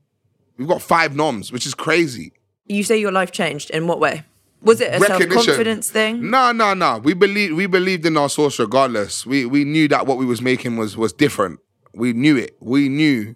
[0.57, 2.33] We've got five noms, which is crazy.
[2.67, 4.25] you say your life changed in what way?
[4.63, 6.31] Was it a self-confidence thing?
[6.31, 6.99] No, no, no.
[6.99, 9.27] We believe we believed in our source regardless.
[9.27, 11.61] We we knew that what we was making was was different.
[11.95, 12.57] We knew it.
[12.61, 13.35] We knew.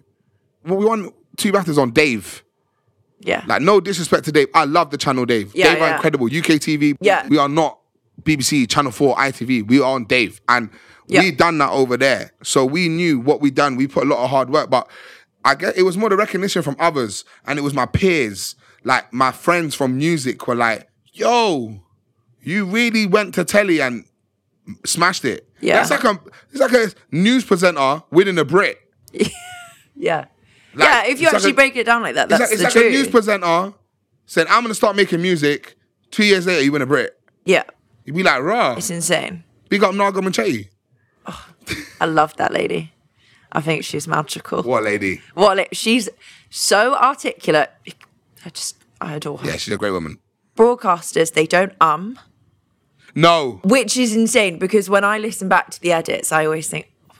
[0.65, 2.43] Well, we won two battles on Dave.
[3.21, 3.43] Yeah.
[3.47, 4.47] Like no disrespect to Dave.
[4.53, 5.53] I love the channel Dave.
[5.55, 6.25] Yeah, Dave are incredible.
[6.27, 6.95] UK TV.
[7.01, 7.27] Yeah.
[7.27, 7.79] We are not
[8.23, 9.67] BBC, Channel 4, ITV.
[9.67, 10.41] We are on Dave.
[10.49, 10.69] And
[11.07, 11.21] Yeah.
[11.21, 12.31] we done that over there.
[12.43, 13.75] So we knew what we done.
[13.75, 14.69] We put a lot of hard work.
[14.69, 14.89] But
[15.43, 17.25] I guess it was more the recognition from others.
[17.45, 18.55] And it was my peers.
[18.83, 21.81] Like my friends from music were like, yo,
[22.41, 24.05] you really went to telly and
[24.85, 25.48] smashed it.
[25.61, 25.75] Yeah.
[25.83, 26.19] That's like a
[26.51, 28.77] it's like a news presenter winning a Brit.
[29.95, 30.25] Yeah.
[30.73, 32.41] Like, yeah, if you it's like actually a- break it down like that, It's that's
[32.41, 32.85] like, it's the like truth.
[32.85, 33.73] a news presenter
[34.25, 35.75] said, I'm gonna start making music.
[36.11, 37.19] Two years later, you win a Brit.
[37.45, 37.63] yeah,
[38.05, 38.75] You'd be like, raw.
[38.77, 39.43] it's insane.
[39.67, 40.69] Big up Naga Munchetty.
[42.01, 42.93] I love that lady.
[43.51, 44.63] I think she's magical.
[44.63, 45.21] What lady?
[45.33, 45.75] What?
[45.75, 46.07] She's
[46.49, 47.71] so articulate.
[48.45, 49.47] I just, I adore her.
[49.47, 50.19] Yeah, she's a great woman.
[50.55, 52.17] Broadcasters, they don't um,
[53.15, 53.59] No.
[53.63, 57.15] which is insane because when I listen back to the edits, I always think, "Oh,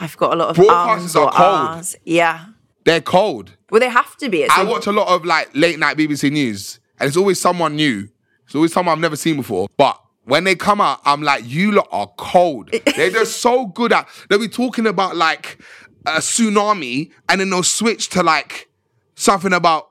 [0.00, 1.68] I've got a lot of Broadcasters are or cold.
[1.78, 1.96] ahs.
[2.04, 2.46] Yeah.
[2.84, 3.52] They're cold.
[3.70, 4.42] Well, they have to be.
[4.42, 7.40] It's I like- watch a lot of like late night BBC news, and it's always
[7.40, 8.08] someone new.
[8.44, 9.66] It's always someone I've never seen before.
[9.76, 12.70] But when they come out, I'm like, you lot are cold.
[12.96, 14.08] They're just so good at.
[14.28, 15.58] They'll be talking about like
[16.04, 18.68] a tsunami, and then they'll switch to like
[19.16, 19.90] something about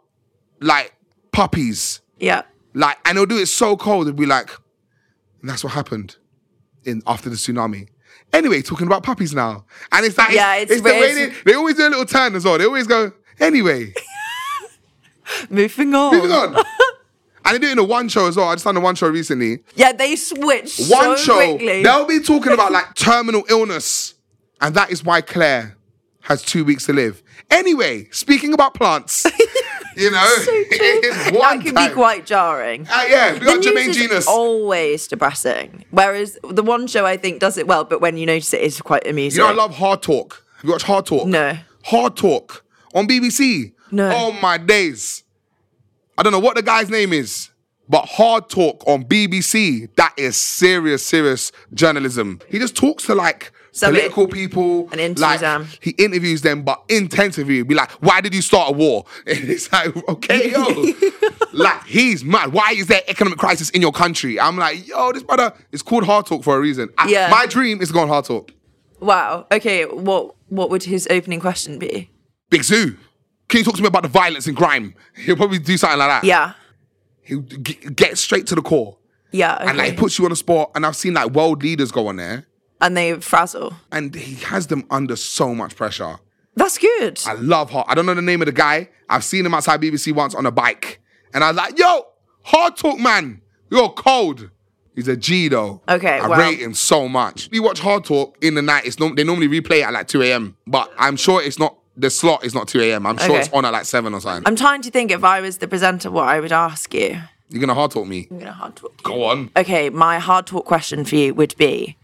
[0.62, 0.94] like
[1.32, 2.02] puppies.
[2.20, 2.44] yeah.
[2.78, 4.06] Like, and they'll do it so cold.
[4.08, 4.50] They'll be like,
[5.46, 6.16] and that's what happened
[6.86, 7.88] in after the tsunami.
[8.34, 11.34] Anyway, talking about puppies now, and it's like, Yeah, it's, it's it's the way they,
[11.46, 12.58] they always do a little turn as well.
[12.58, 13.94] They always go, anyway,
[15.52, 16.16] Moving on.
[16.16, 16.56] moving on.
[17.46, 18.48] And they do it in a one show as well.
[18.50, 19.60] I just done a one show recently.
[19.76, 21.84] Yeah, they switch One so show, quickly.
[21.84, 24.16] they'll be talking about like terminal illness,
[24.62, 25.78] and that is why Claire
[26.22, 27.22] has two weeks to live.
[27.52, 29.28] Anyway, speaking about plants,
[29.96, 30.18] you know,
[31.32, 31.90] one that can time.
[31.90, 32.88] be quite jarring.
[32.88, 35.86] Uh, yeah, we got the Jermaine always depressing.
[35.92, 38.82] Whereas the one show I think does it well, but when you notice it, it's
[38.82, 39.40] quite amusing.
[39.42, 40.44] You know, I love Hard Talk.
[40.58, 41.28] Have you watched Hard Talk?
[41.28, 41.58] No.
[41.86, 43.74] Hard Talk on BBC.
[43.92, 44.12] No.
[44.14, 45.24] Oh my days.
[46.18, 47.50] I don't know what the guy's name is,
[47.90, 49.94] but Hard Talk on BBC.
[49.96, 52.40] That is serious, serious journalism.
[52.50, 54.88] He just talks to like So political it- people.
[54.94, 55.68] and interviews like, them.
[55.82, 57.62] He interviews them, but intensively.
[57.64, 59.04] Be like, why did you start a war?
[59.28, 60.64] And it's like, okay, yo.
[61.54, 62.54] like, he's mad.
[62.54, 64.40] Why is there economic crisis in your country?
[64.40, 66.88] I'm like, yo, this brother it's called Hard Talk for a reason.
[66.98, 67.28] I- Yeah.
[67.30, 68.52] my dream is to go on Hard Talk.
[69.02, 69.46] Wow.
[69.52, 69.84] Okay.
[69.86, 72.10] What What would his opening question be?
[72.50, 72.96] Big Zuu.
[73.50, 74.96] Can you talk to me about the violence and crime?
[75.18, 76.24] He'll probably do something like that.
[76.24, 76.54] Yeah.
[77.24, 78.98] He'll g- get straight to the core.
[79.32, 79.56] Yeah.
[79.56, 79.68] Okay.
[79.68, 80.72] And like, he puts you on the spot.
[80.76, 82.46] And I've seen like world leaders go on there.
[82.82, 83.74] And they frazzle.
[83.92, 86.18] And he has them under so much pressure.
[86.56, 87.20] That's good.
[87.26, 87.86] I love Hard.
[87.90, 88.90] I don't know the name of the guy.
[89.10, 91.02] I've seen him outside BBC once on a bike.
[91.34, 92.06] And I was like, yo,
[92.44, 93.42] Hard Talk, man.
[93.70, 94.50] You're cold.
[94.96, 95.82] He's a G though.
[95.90, 97.50] Okay, I rate him so much.
[97.52, 98.86] We watch Hard Talk in the night.
[98.86, 100.56] It's norm- they normally replay it at like 2 a.m.
[100.66, 103.06] But I'm sure it's not, the slot is not 2 a.m.
[103.06, 103.40] I'm sure Okay.
[103.42, 104.44] it's on at like 7 or something.
[104.48, 107.20] I'm trying to think if I was the presenter, what I would ask you.
[107.50, 108.28] You're to Hard Talk me.
[108.32, 108.92] I'm gonna hard talk.
[108.92, 109.04] you.
[109.04, 109.52] Go on.
[109.58, 111.98] Okay, my hard talk question for you would be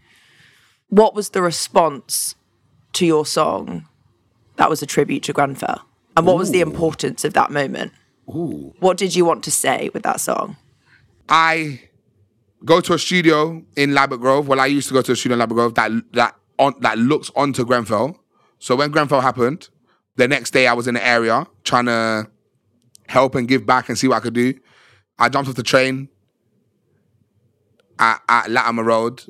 [0.92, 2.34] what was the response
[2.92, 3.88] to your song
[4.56, 5.80] that was a tribute to Grenfell?
[6.18, 7.92] And what was the importance of that moment?
[8.28, 8.74] Ooh.
[8.78, 10.58] What did you want to say with that song?
[11.30, 11.80] I
[12.62, 14.48] go to a studio in Ladbroke Grove.
[14.48, 16.98] Well, I used to go to a studio in Ladbroke Grove that that on that
[16.98, 18.18] looks onto Grenfell.
[18.58, 19.70] So when Grenfell happened,
[20.16, 22.30] the next day I was in the area trying to
[23.08, 24.52] help and give back and see what I could do.
[25.18, 26.10] I jumped off the train
[27.98, 29.24] at, at Latimer Road,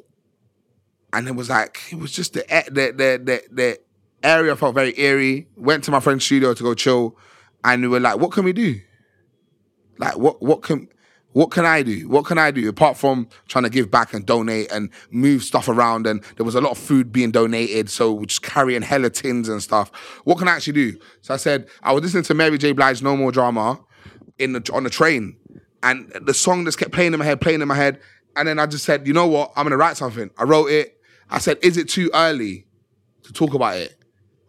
[1.13, 3.81] and it was like it was just the the the the, the
[4.23, 5.49] area felt very eerie.
[5.57, 7.17] Went to my friend's studio to go chill,
[7.65, 8.81] and we were like, "What can we do?
[9.99, 10.89] Like, what what can
[11.33, 12.09] what can I do?
[12.09, 15.69] What can I do apart from trying to give back and donate and move stuff
[15.69, 16.07] around?
[16.07, 19.49] And there was a lot of food being donated, so we're just carrying hella tins
[19.49, 19.91] and stuff.
[20.25, 20.99] What can I actually do?
[21.23, 22.73] So I said I was listening to Mary J.
[22.73, 23.81] Blige, "No More Drama,"
[24.39, 25.37] in the on the train,
[25.83, 28.01] and the song just kept playing in my head, playing in my head.
[28.35, 29.53] And then I just said, you know what?
[29.57, 30.31] I'm gonna write something.
[30.39, 30.99] I wrote it.
[31.33, 32.67] I said, is it too early
[33.25, 33.97] to talk about it?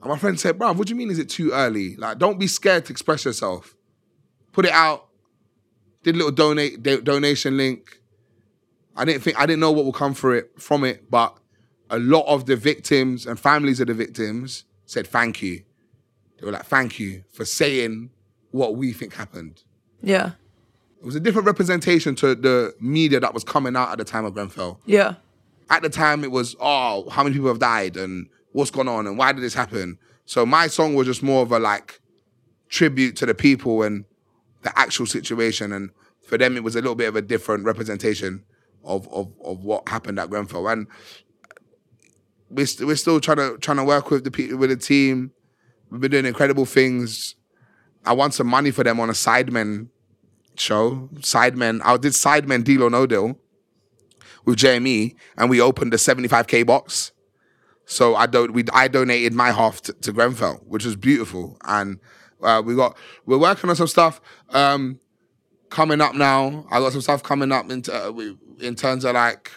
[0.01, 1.95] And my friend said, bro, what do you mean is it too early?
[1.95, 3.75] Like, don't be scared to express yourself.
[4.51, 5.07] Put it out.
[6.03, 8.01] Did a little donate do- donation link.
[8.95, 11.37] I didn't think I didn't know what would come for it from it, but
[11.89, 15.63] a lot of the victims and families of the victims said thank you.
[16.37, 18.09] They were like, thank you for saying
[18.51, 19.63] what we think happened.
[20.01, 20.31] Yeah.
[20.99, 24.25] It was a different representation to the media that was coming out at the time
[24.25, 24.79] of Grenfell.
[24.85, 25.15] Yeah.
[25.73, 29.07] At the time, it was, oh, how many people have died and what's going on
[29.07, 29.97] and why did this happen?
[30.23, 31.99] So my song was just more of a like
[32.69, 34.05] tribute to the people and
[34.61, 35.71] the actual situation.
[35.71, 35.89] And
[36.27, 38.43] for them, it was a little bit of a different representation
[38.83, 40.67] of of, of what happened at Grenfell.
[40.67, 40.85] And
[42.51, 45.31] we're, st- we're still trying to trying to work with the people with the team.
[45.89, 47.33] We've been doing incredible things.
[48.05, 49.87] I won some money for them on a Sidemen
[50.55, 51.09] show.
[51.15, 51.81] Sidemen.
[51.83, 53.39] I did Sidemen Deal or No Deal
[54.45, 57.11] with JME, and we opened a 75k box.
[57.85, 58.53] So I don't.
[58.53, 61.99] We I donated my half to, to Grenfell, which was beautiful, and
[62.41, 64.99] uh, we got we're working on some stuff um,
[65.69, 66.65] coming up now.
[66.71, 68.11] I got some stuff coming up in uh,
[68.59, 69.51] in terms of like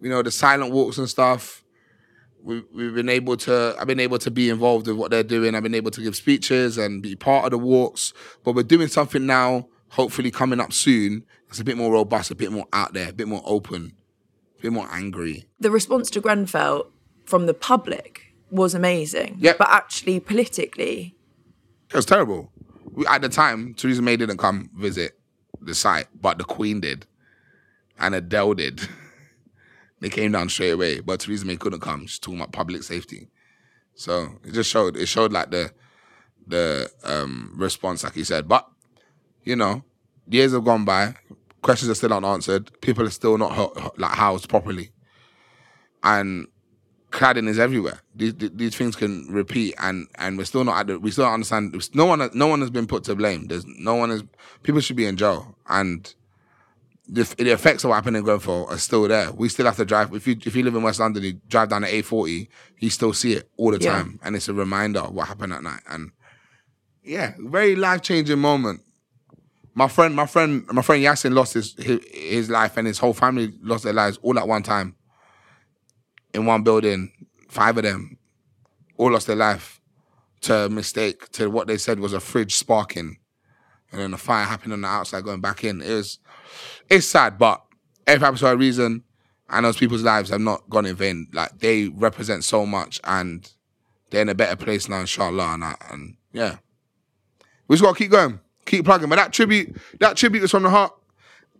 [0.00, 1.64] you know the silent walks and stuff.
[2.42, 3.76] We, we've been able to.
[3.78, 5.54] I've been able to be involved with what they're doing.
[5.54, 8.14] I've been able to give speeches and be part of the walks.
[8.44, 9.68] But we're doing something now.
[9.90, 11.24] Hopefully, coming up soon.
[11.48, 13.94] It's a bit more robust, a bit more out there, a bit more open,
[14.58, 15.46] a bit more angry.
[15.60, 16.90] The response to Grenfell
[17.24, 19.36] from the public was amazing.
[19.38, 19.54] Yeah.
[19.58, 21.14] But actually, politically,
[21.90, 22.50] It was terrible.
[22.92, 25.18] We, at the time, Theresa May didn't come visit
[25.60, 27.06] the site, but the Queen did,
[27.98, 28.88] and Adele did.
[30.00, 32.06] they came down straight away, but Theresa May couldn't come.
[32.06, 33.28] She's talking about public safety.
[33.94, 34.96] So it just showed.
[34.96, 35.72] It showed like the
[36.46, 38.48] the um, response, like you said.
[38.48, 38.68] But
[39.44, 39.82] you know,
[40.28, 41.14] years have gone by.
[41.62, 42.80] Questions are still unanswered.
[42.80, 44.90] People are still not ho- like housed properly,
[46.02, 46.46] and
[47.10, 48.00] cladding is everywhere.
[48.14, 50.98] These, these these things can repeat, and and we're still not at the.
[51.00, 51.74] We still don't understand.
[51.94, 53.46] No one no one has been put to blame.
[53.48, 54.22] There's no one is.
[54.62, 56.14] People should be in jail, and
[57.08, 59.32] the, the effects of what happened in Grenfell are still there.
[59.32, 60.14] We still have to drive.
[60.14, 62.48] If you if you live in West London, you drive down the A40,
[62.78, 63.92] you still see it all the Yeah.
[63.92, 65.80] time, and it's a reminder of what happened at night.
[65.88, 66.12] And
[67.02, 68.82] yeah, very life changing moment.
[69.78, 73.14] My friend, my friend, my friend Yasin lost his, his his life, and his whole
[73.14, 74.96] family lost their lives all at one time
[76.34, 77.12] in one building,
[77.48, 78.18] five of them
[78.96, 79.80] all lost their life
[80.40, 83.18] to a mistake, to what they said was a fridge sparking.
[83.90, 85.80] And then a fire happened on the outside going back in.
[85.80, 86.18] It was,
[86.90, 87.62] it's sad, but
[88.06, 89.04] every happens for a reason.
[89.48, 91.28] And those people's lives have not gone in vain.
[91.32, 93.50] Like they represent so much and
[94.10, 95.54] they're in a better place now, inshallah.
[95.54, 96.56] And, and yeah.
[97.66, 99.08] We just gotta keep going, keep plugging.
[99.08, 100.92] But that tribute, that tribute was from the heart.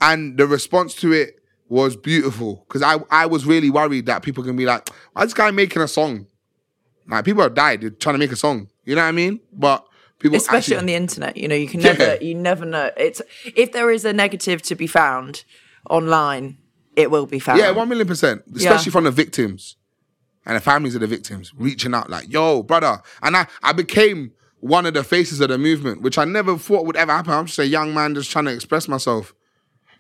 [0.00, 2.64] And the response to it was beautiful.
[2.68, 5.50] Cause I, I was really worried that people can be like, why is this guy
[5.50, 6.26] making a song?
[7.08, 8.68] Like people have died, they're trying to make a song.
[8.84, 9.40] You know what I mean?
[9.52, 9.84] But
[10.18, 11.92] people especially actually- on the internet, you know, you can Yeah.
[11.94, 12.90] never, you never know.
[12.96, 15.44] It's if there is a negative to be found
[15.90, 16.58] online,
[16.96, 17.58] it will be found.
[17.58, 18.42] Yeah, one million percent.
[18.54, 19.76] Especially from the victims
[20.46, 23.00] and the families of the victims reaching out like, yo, brother.
[23.22, 26.84] And I, I became one of the faces of the movement, which I never thought
[26.86, 27.32] would ever happen.
[27.32, 29.34] I'm just a young man just trying to express myself.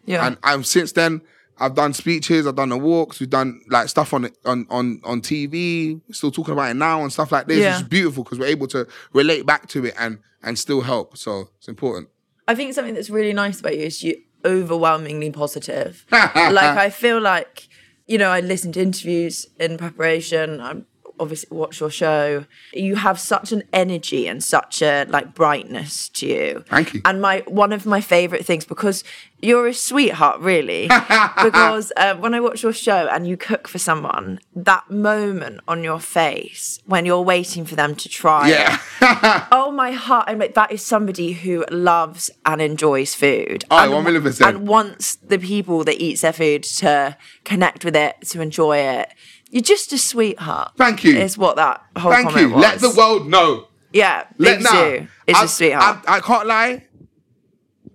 [0.04, 0.26] yeah.
[0.26, 1.22] And I've since then
[1.60, 5.20] I've done speeches, I've done the walks, we've done like stuff on on on on
[5.20, 7.58] TV, still talking about it now and stuff like this.
[7.58, 7.78] Yeah.
[7.78, 11.16] It's beautiful because we're able to relate back to it and and still help.
[11.16, 12.08] So it's important.
[12.46, 16.06] I think something that's really nice about you is you overwhelmingly positive.
[16.12, 17.68] like I feel like,
[18.06, 20.60] you know, I listened to interviews in preparation.
[20.60, 20.82] I
[21.20, 22.44] obviously watch your show.
[22.72, 26.64] You have such an energy and such a like brightness to you.
[26.68, 27.02] Thank you.
[27.04, 29.04] And my one of my favorite things because
[29.40, 30.88] you're a sweetheart, really.
[31.44, 35.84] because uh, when I watch your show and you cook for someone, that moment on
[35.84, 39.46] your face when you're waiting for them to try it, Yeah.
[39.52, 43.92] oh my heart i'm like that is somebody who loves and enjoys food Oh, and,
[43.92, 44.56] one million percent.
[44.56, 49.12] and wants the people that eats their food to connect with it to enjoy it
[49.50, 51.16] you're just a sweetheart Thank you.
[51.16, 52.54] is what that whole Thank comment you.
[52.54, 53.66] was Let the world know.
[53.92, 54.70] yeah Let big now.
[54.70, 56.84] zoo is I, a sweetheart I, I can't lie.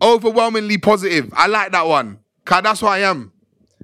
[0.01, 1.31] Overwhelmingly positive.
[1.33, 2.19] I like that one.
[2.45, 3.31] Cause that's who I am.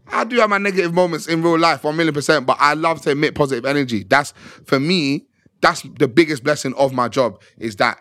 [0.08, 3.02] I do have my negative moments in real life, one million percent, but I love
[3.04, 4.04] to emit positive energy.
[4.04, 4.34] That's
[4.66, 5.28] for me,
[5.62, 8.00] that's the biggest blessing of my job is that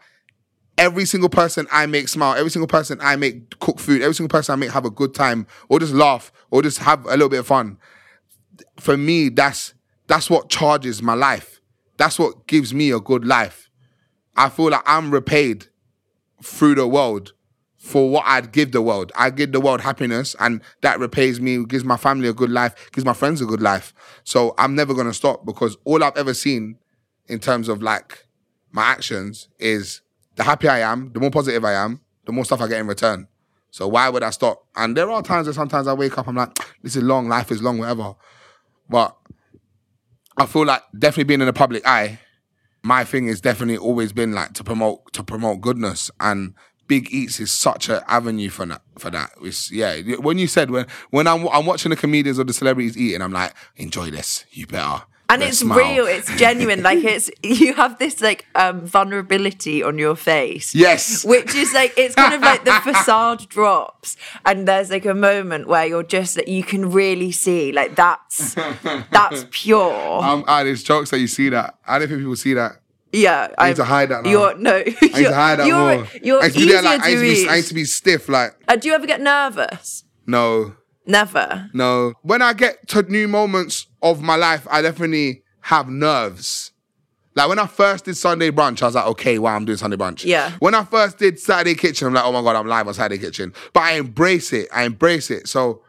[0.79, 4.31] every single person I make smile, every single person I make cook food, every single
[4.31, 7.29] person I make have a good time, or just laugh, or just have a little
[7.29, 7.79] bit of fun.
[8.79, 9.75] For me, that's
[10.07, 11.61] that's what charges my life.
[11.97, 13.71] That's what gives me a good life.
[14.37, 15.67] I feel like I'm repaid
[16.43, 17.33] through the world
[17.77, 19.13] for what I'd give the world.
[19.17, 22.91] I give the world happiness, and that repays me, gives my family a good life,
[22.93, 23.95] gives my friends a good life.
[24.25, 26.79] So I'm never gonna stop because all I've ever seen
[27.27, 28.27] in terms of like
[28.73, 30.03] my actions is
[30.37, 32.87] the happier I am, the more positive I am, the more stuff I get in
[32.87, 33.29] return.
[33.71, 34.67] So why would I stop?
[34.77, 37.51] And there are times that sometimes I wake up, I'm like, this is long, life
[37.51, 38.15] is long, whatever.
[38.89, 39.17] But
[40.37, 42.21] I feel like definitely being in the public eye,
[42.83, 46.55] my thing is definitely always been like to promote to promote goodness and
[46.89, 48.83] Big Eats is such an avenue for that.
[48.99, 50.01] For that, it's, yeah.
[50.19, 53.33] When you said when when I'm I'm watching the comedians or the celebrities eating, I'm
[53.33, 54.47] like, enjoy this.
[54.51, 55.05] You better.
[55.31, 55.79] And it's smile.
[55.79, 61.25] real it's genuine like it's you have this like um vulnerability on your face Yes.
[61.25, 64.17] which is like it's kind of like the facade drops
[64.47, 68.55] and there's like a moment where you're just that you can really see like that's
[69.11, 71.77] that's pure Um, ah, there's jokes that you see that.
[71.87, 72.81] I don't think people see that.
[73.13, 74.31] yeah I need to hide that now.
[74.31, 76.07] you're no I need to hide that you're, more.
[76.23, 77.75] you're I need to be there, like, I to need to be, I need to
[77.75, 78.29] be stiff.
[78.29, 80.75] Like, uh, do you ever get nervous no,
[81.09, 82.13] never no.
[82.23, 86.73] When I get to new moments of my life, I definitely have nerves.
[87.35, 89.97] Like when I first did Sunday brunch, I was like, okay, wow, I'm doing Sunday
[89.97, 90.25] brunch.
[90.25, 90.53] Yeah.
[90.59, 93.21] When I first did Saturday kitchen, I'm like, oh my god, I'm live on Saturday
[93.23, 93.53] kitchen.
[93.73, 94.69] But I embrace it.
[94.73, 95.47] I embrace it.
[95.47, 95.83] So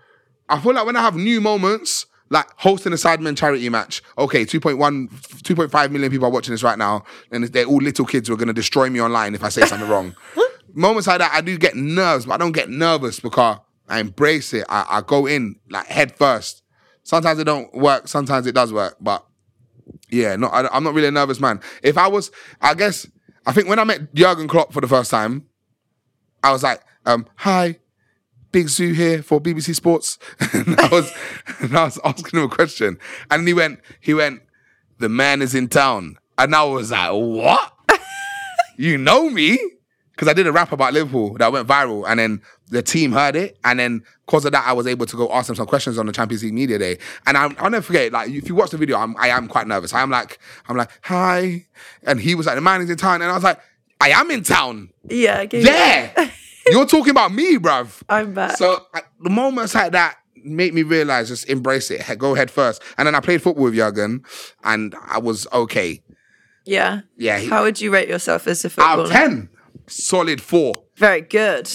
[0.47, 4.45] I feel like when I have new moments, like hosting a Sidemen charity match, okay,
[4.45, 8.35] 2.1, 2.5 million people are watching this right now, and they're all little kids who
[8.35, 10.15] are gonna destroy me online if I say something wrong.
[10.75, 13.57] Moments like that, I do get nerves, but I don't get nervous because
[13.89, 14.65] I embrace it.
[14.69, 16.63] I, I go in like head first.
[17.03, 19.25] Sometimes it don't work, sometimes it does work, but
[20.09, 21.59] yeah, no, I, I'm not really a nervous man.
[21.81, 22.31] If I was,
[22.61, 23.07] I guess,
[23.45, 25.47] I think when I met Jurgen Klopp for the first time,
[26.43, 27.79] I was like, um, hi,
[28.51, 30.19] Big Zuu here for BBC Sports.
[30.53, 31.11] and I was,
[31.59, 32.99] and I was asking him a question,
[33.31, 34.41] and he went, he went,
[34.99, 37.73] the man is in town, and I was like, what?
[38.77, 39.59] you know me?
[40.19, 43.37] Because I did a rap about Liverpool that went viral, and then the team heard
[43.37, 45.97] it, and then because of that, I was able to go ask them some questions
[45.97, 46.97] on the Champions League media day.
[47.25, 49.65] And I'm, I'll never forget, like if you watch the video, I'm, I am quite
[49.65, 49.93] nervous.
[49.93, 51.65] I'm like, I'm like, hi,
[52.03, 53.59] and he was like, the man is in town, and I was like,
[54.01, 54.89] I am in town.
[55.09, 55.45] yeah.
[55.53, 56.29] Yeah,
[56.67, 58.01] you're talking about me, bruv.
[58.09, 62.01] i'm back So I, the moments like that make me realize just embrace it.
[62.17, 62.81] Go head first.
[62.97, 64.23] And then I played football with Jurgen,
[64.65, 66.01] and I was okay.
[66.65, 69.49] yeah Yeah, he- how would you rate yourself as a Out footballer of ten,
[69.89, 70.83] solid four.
[70.95, 71.69] Very good.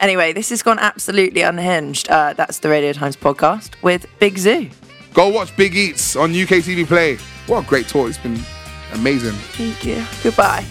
[0.00, 2.08] Anyway, this has gone absolutely unhinged.
[2.10, 4.70] Uh, that's the Radio Times podcast with Big Zuu.
[5.14, 7.16] Go watch Big Eats on UK TV Play.
[7.46, 8.08] What a great tour!
[8.08, 8.40] It's been
[8.92, 9.32] amazing.
[9.32, 10.04] Thank you.
[10.22, 10.64] Goodbye.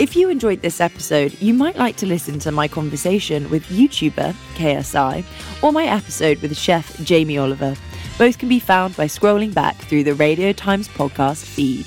[0.00, 4.32] If you enjoyed this episode, you might like to listen to my conversation with YouTuber
[4.54, 5.24] KSI
[5.62, 7.74] or my episode with chef Jamie Oliver.
[8.16, 11.86] Both can be found by scrolling back through the Radio Times podcast feed.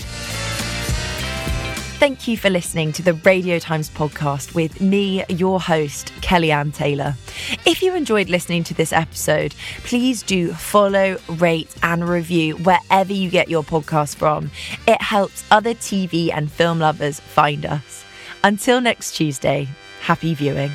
[2.02, 7.14] Thank you for listening to the Radio Times podcast with me, your host, Kelly-Anne Taylor.
[7.68, 13.30] If you enjoyed listening to this episode, please do follow, rate, and review wherever you
[13.30, 14.50] get your podcast from.
[14.88, 18.04] It helps other TV and film lovers find us.
[18.44, 19.68] Until next Tuesday,
[20.02, 20.72] happy viewing.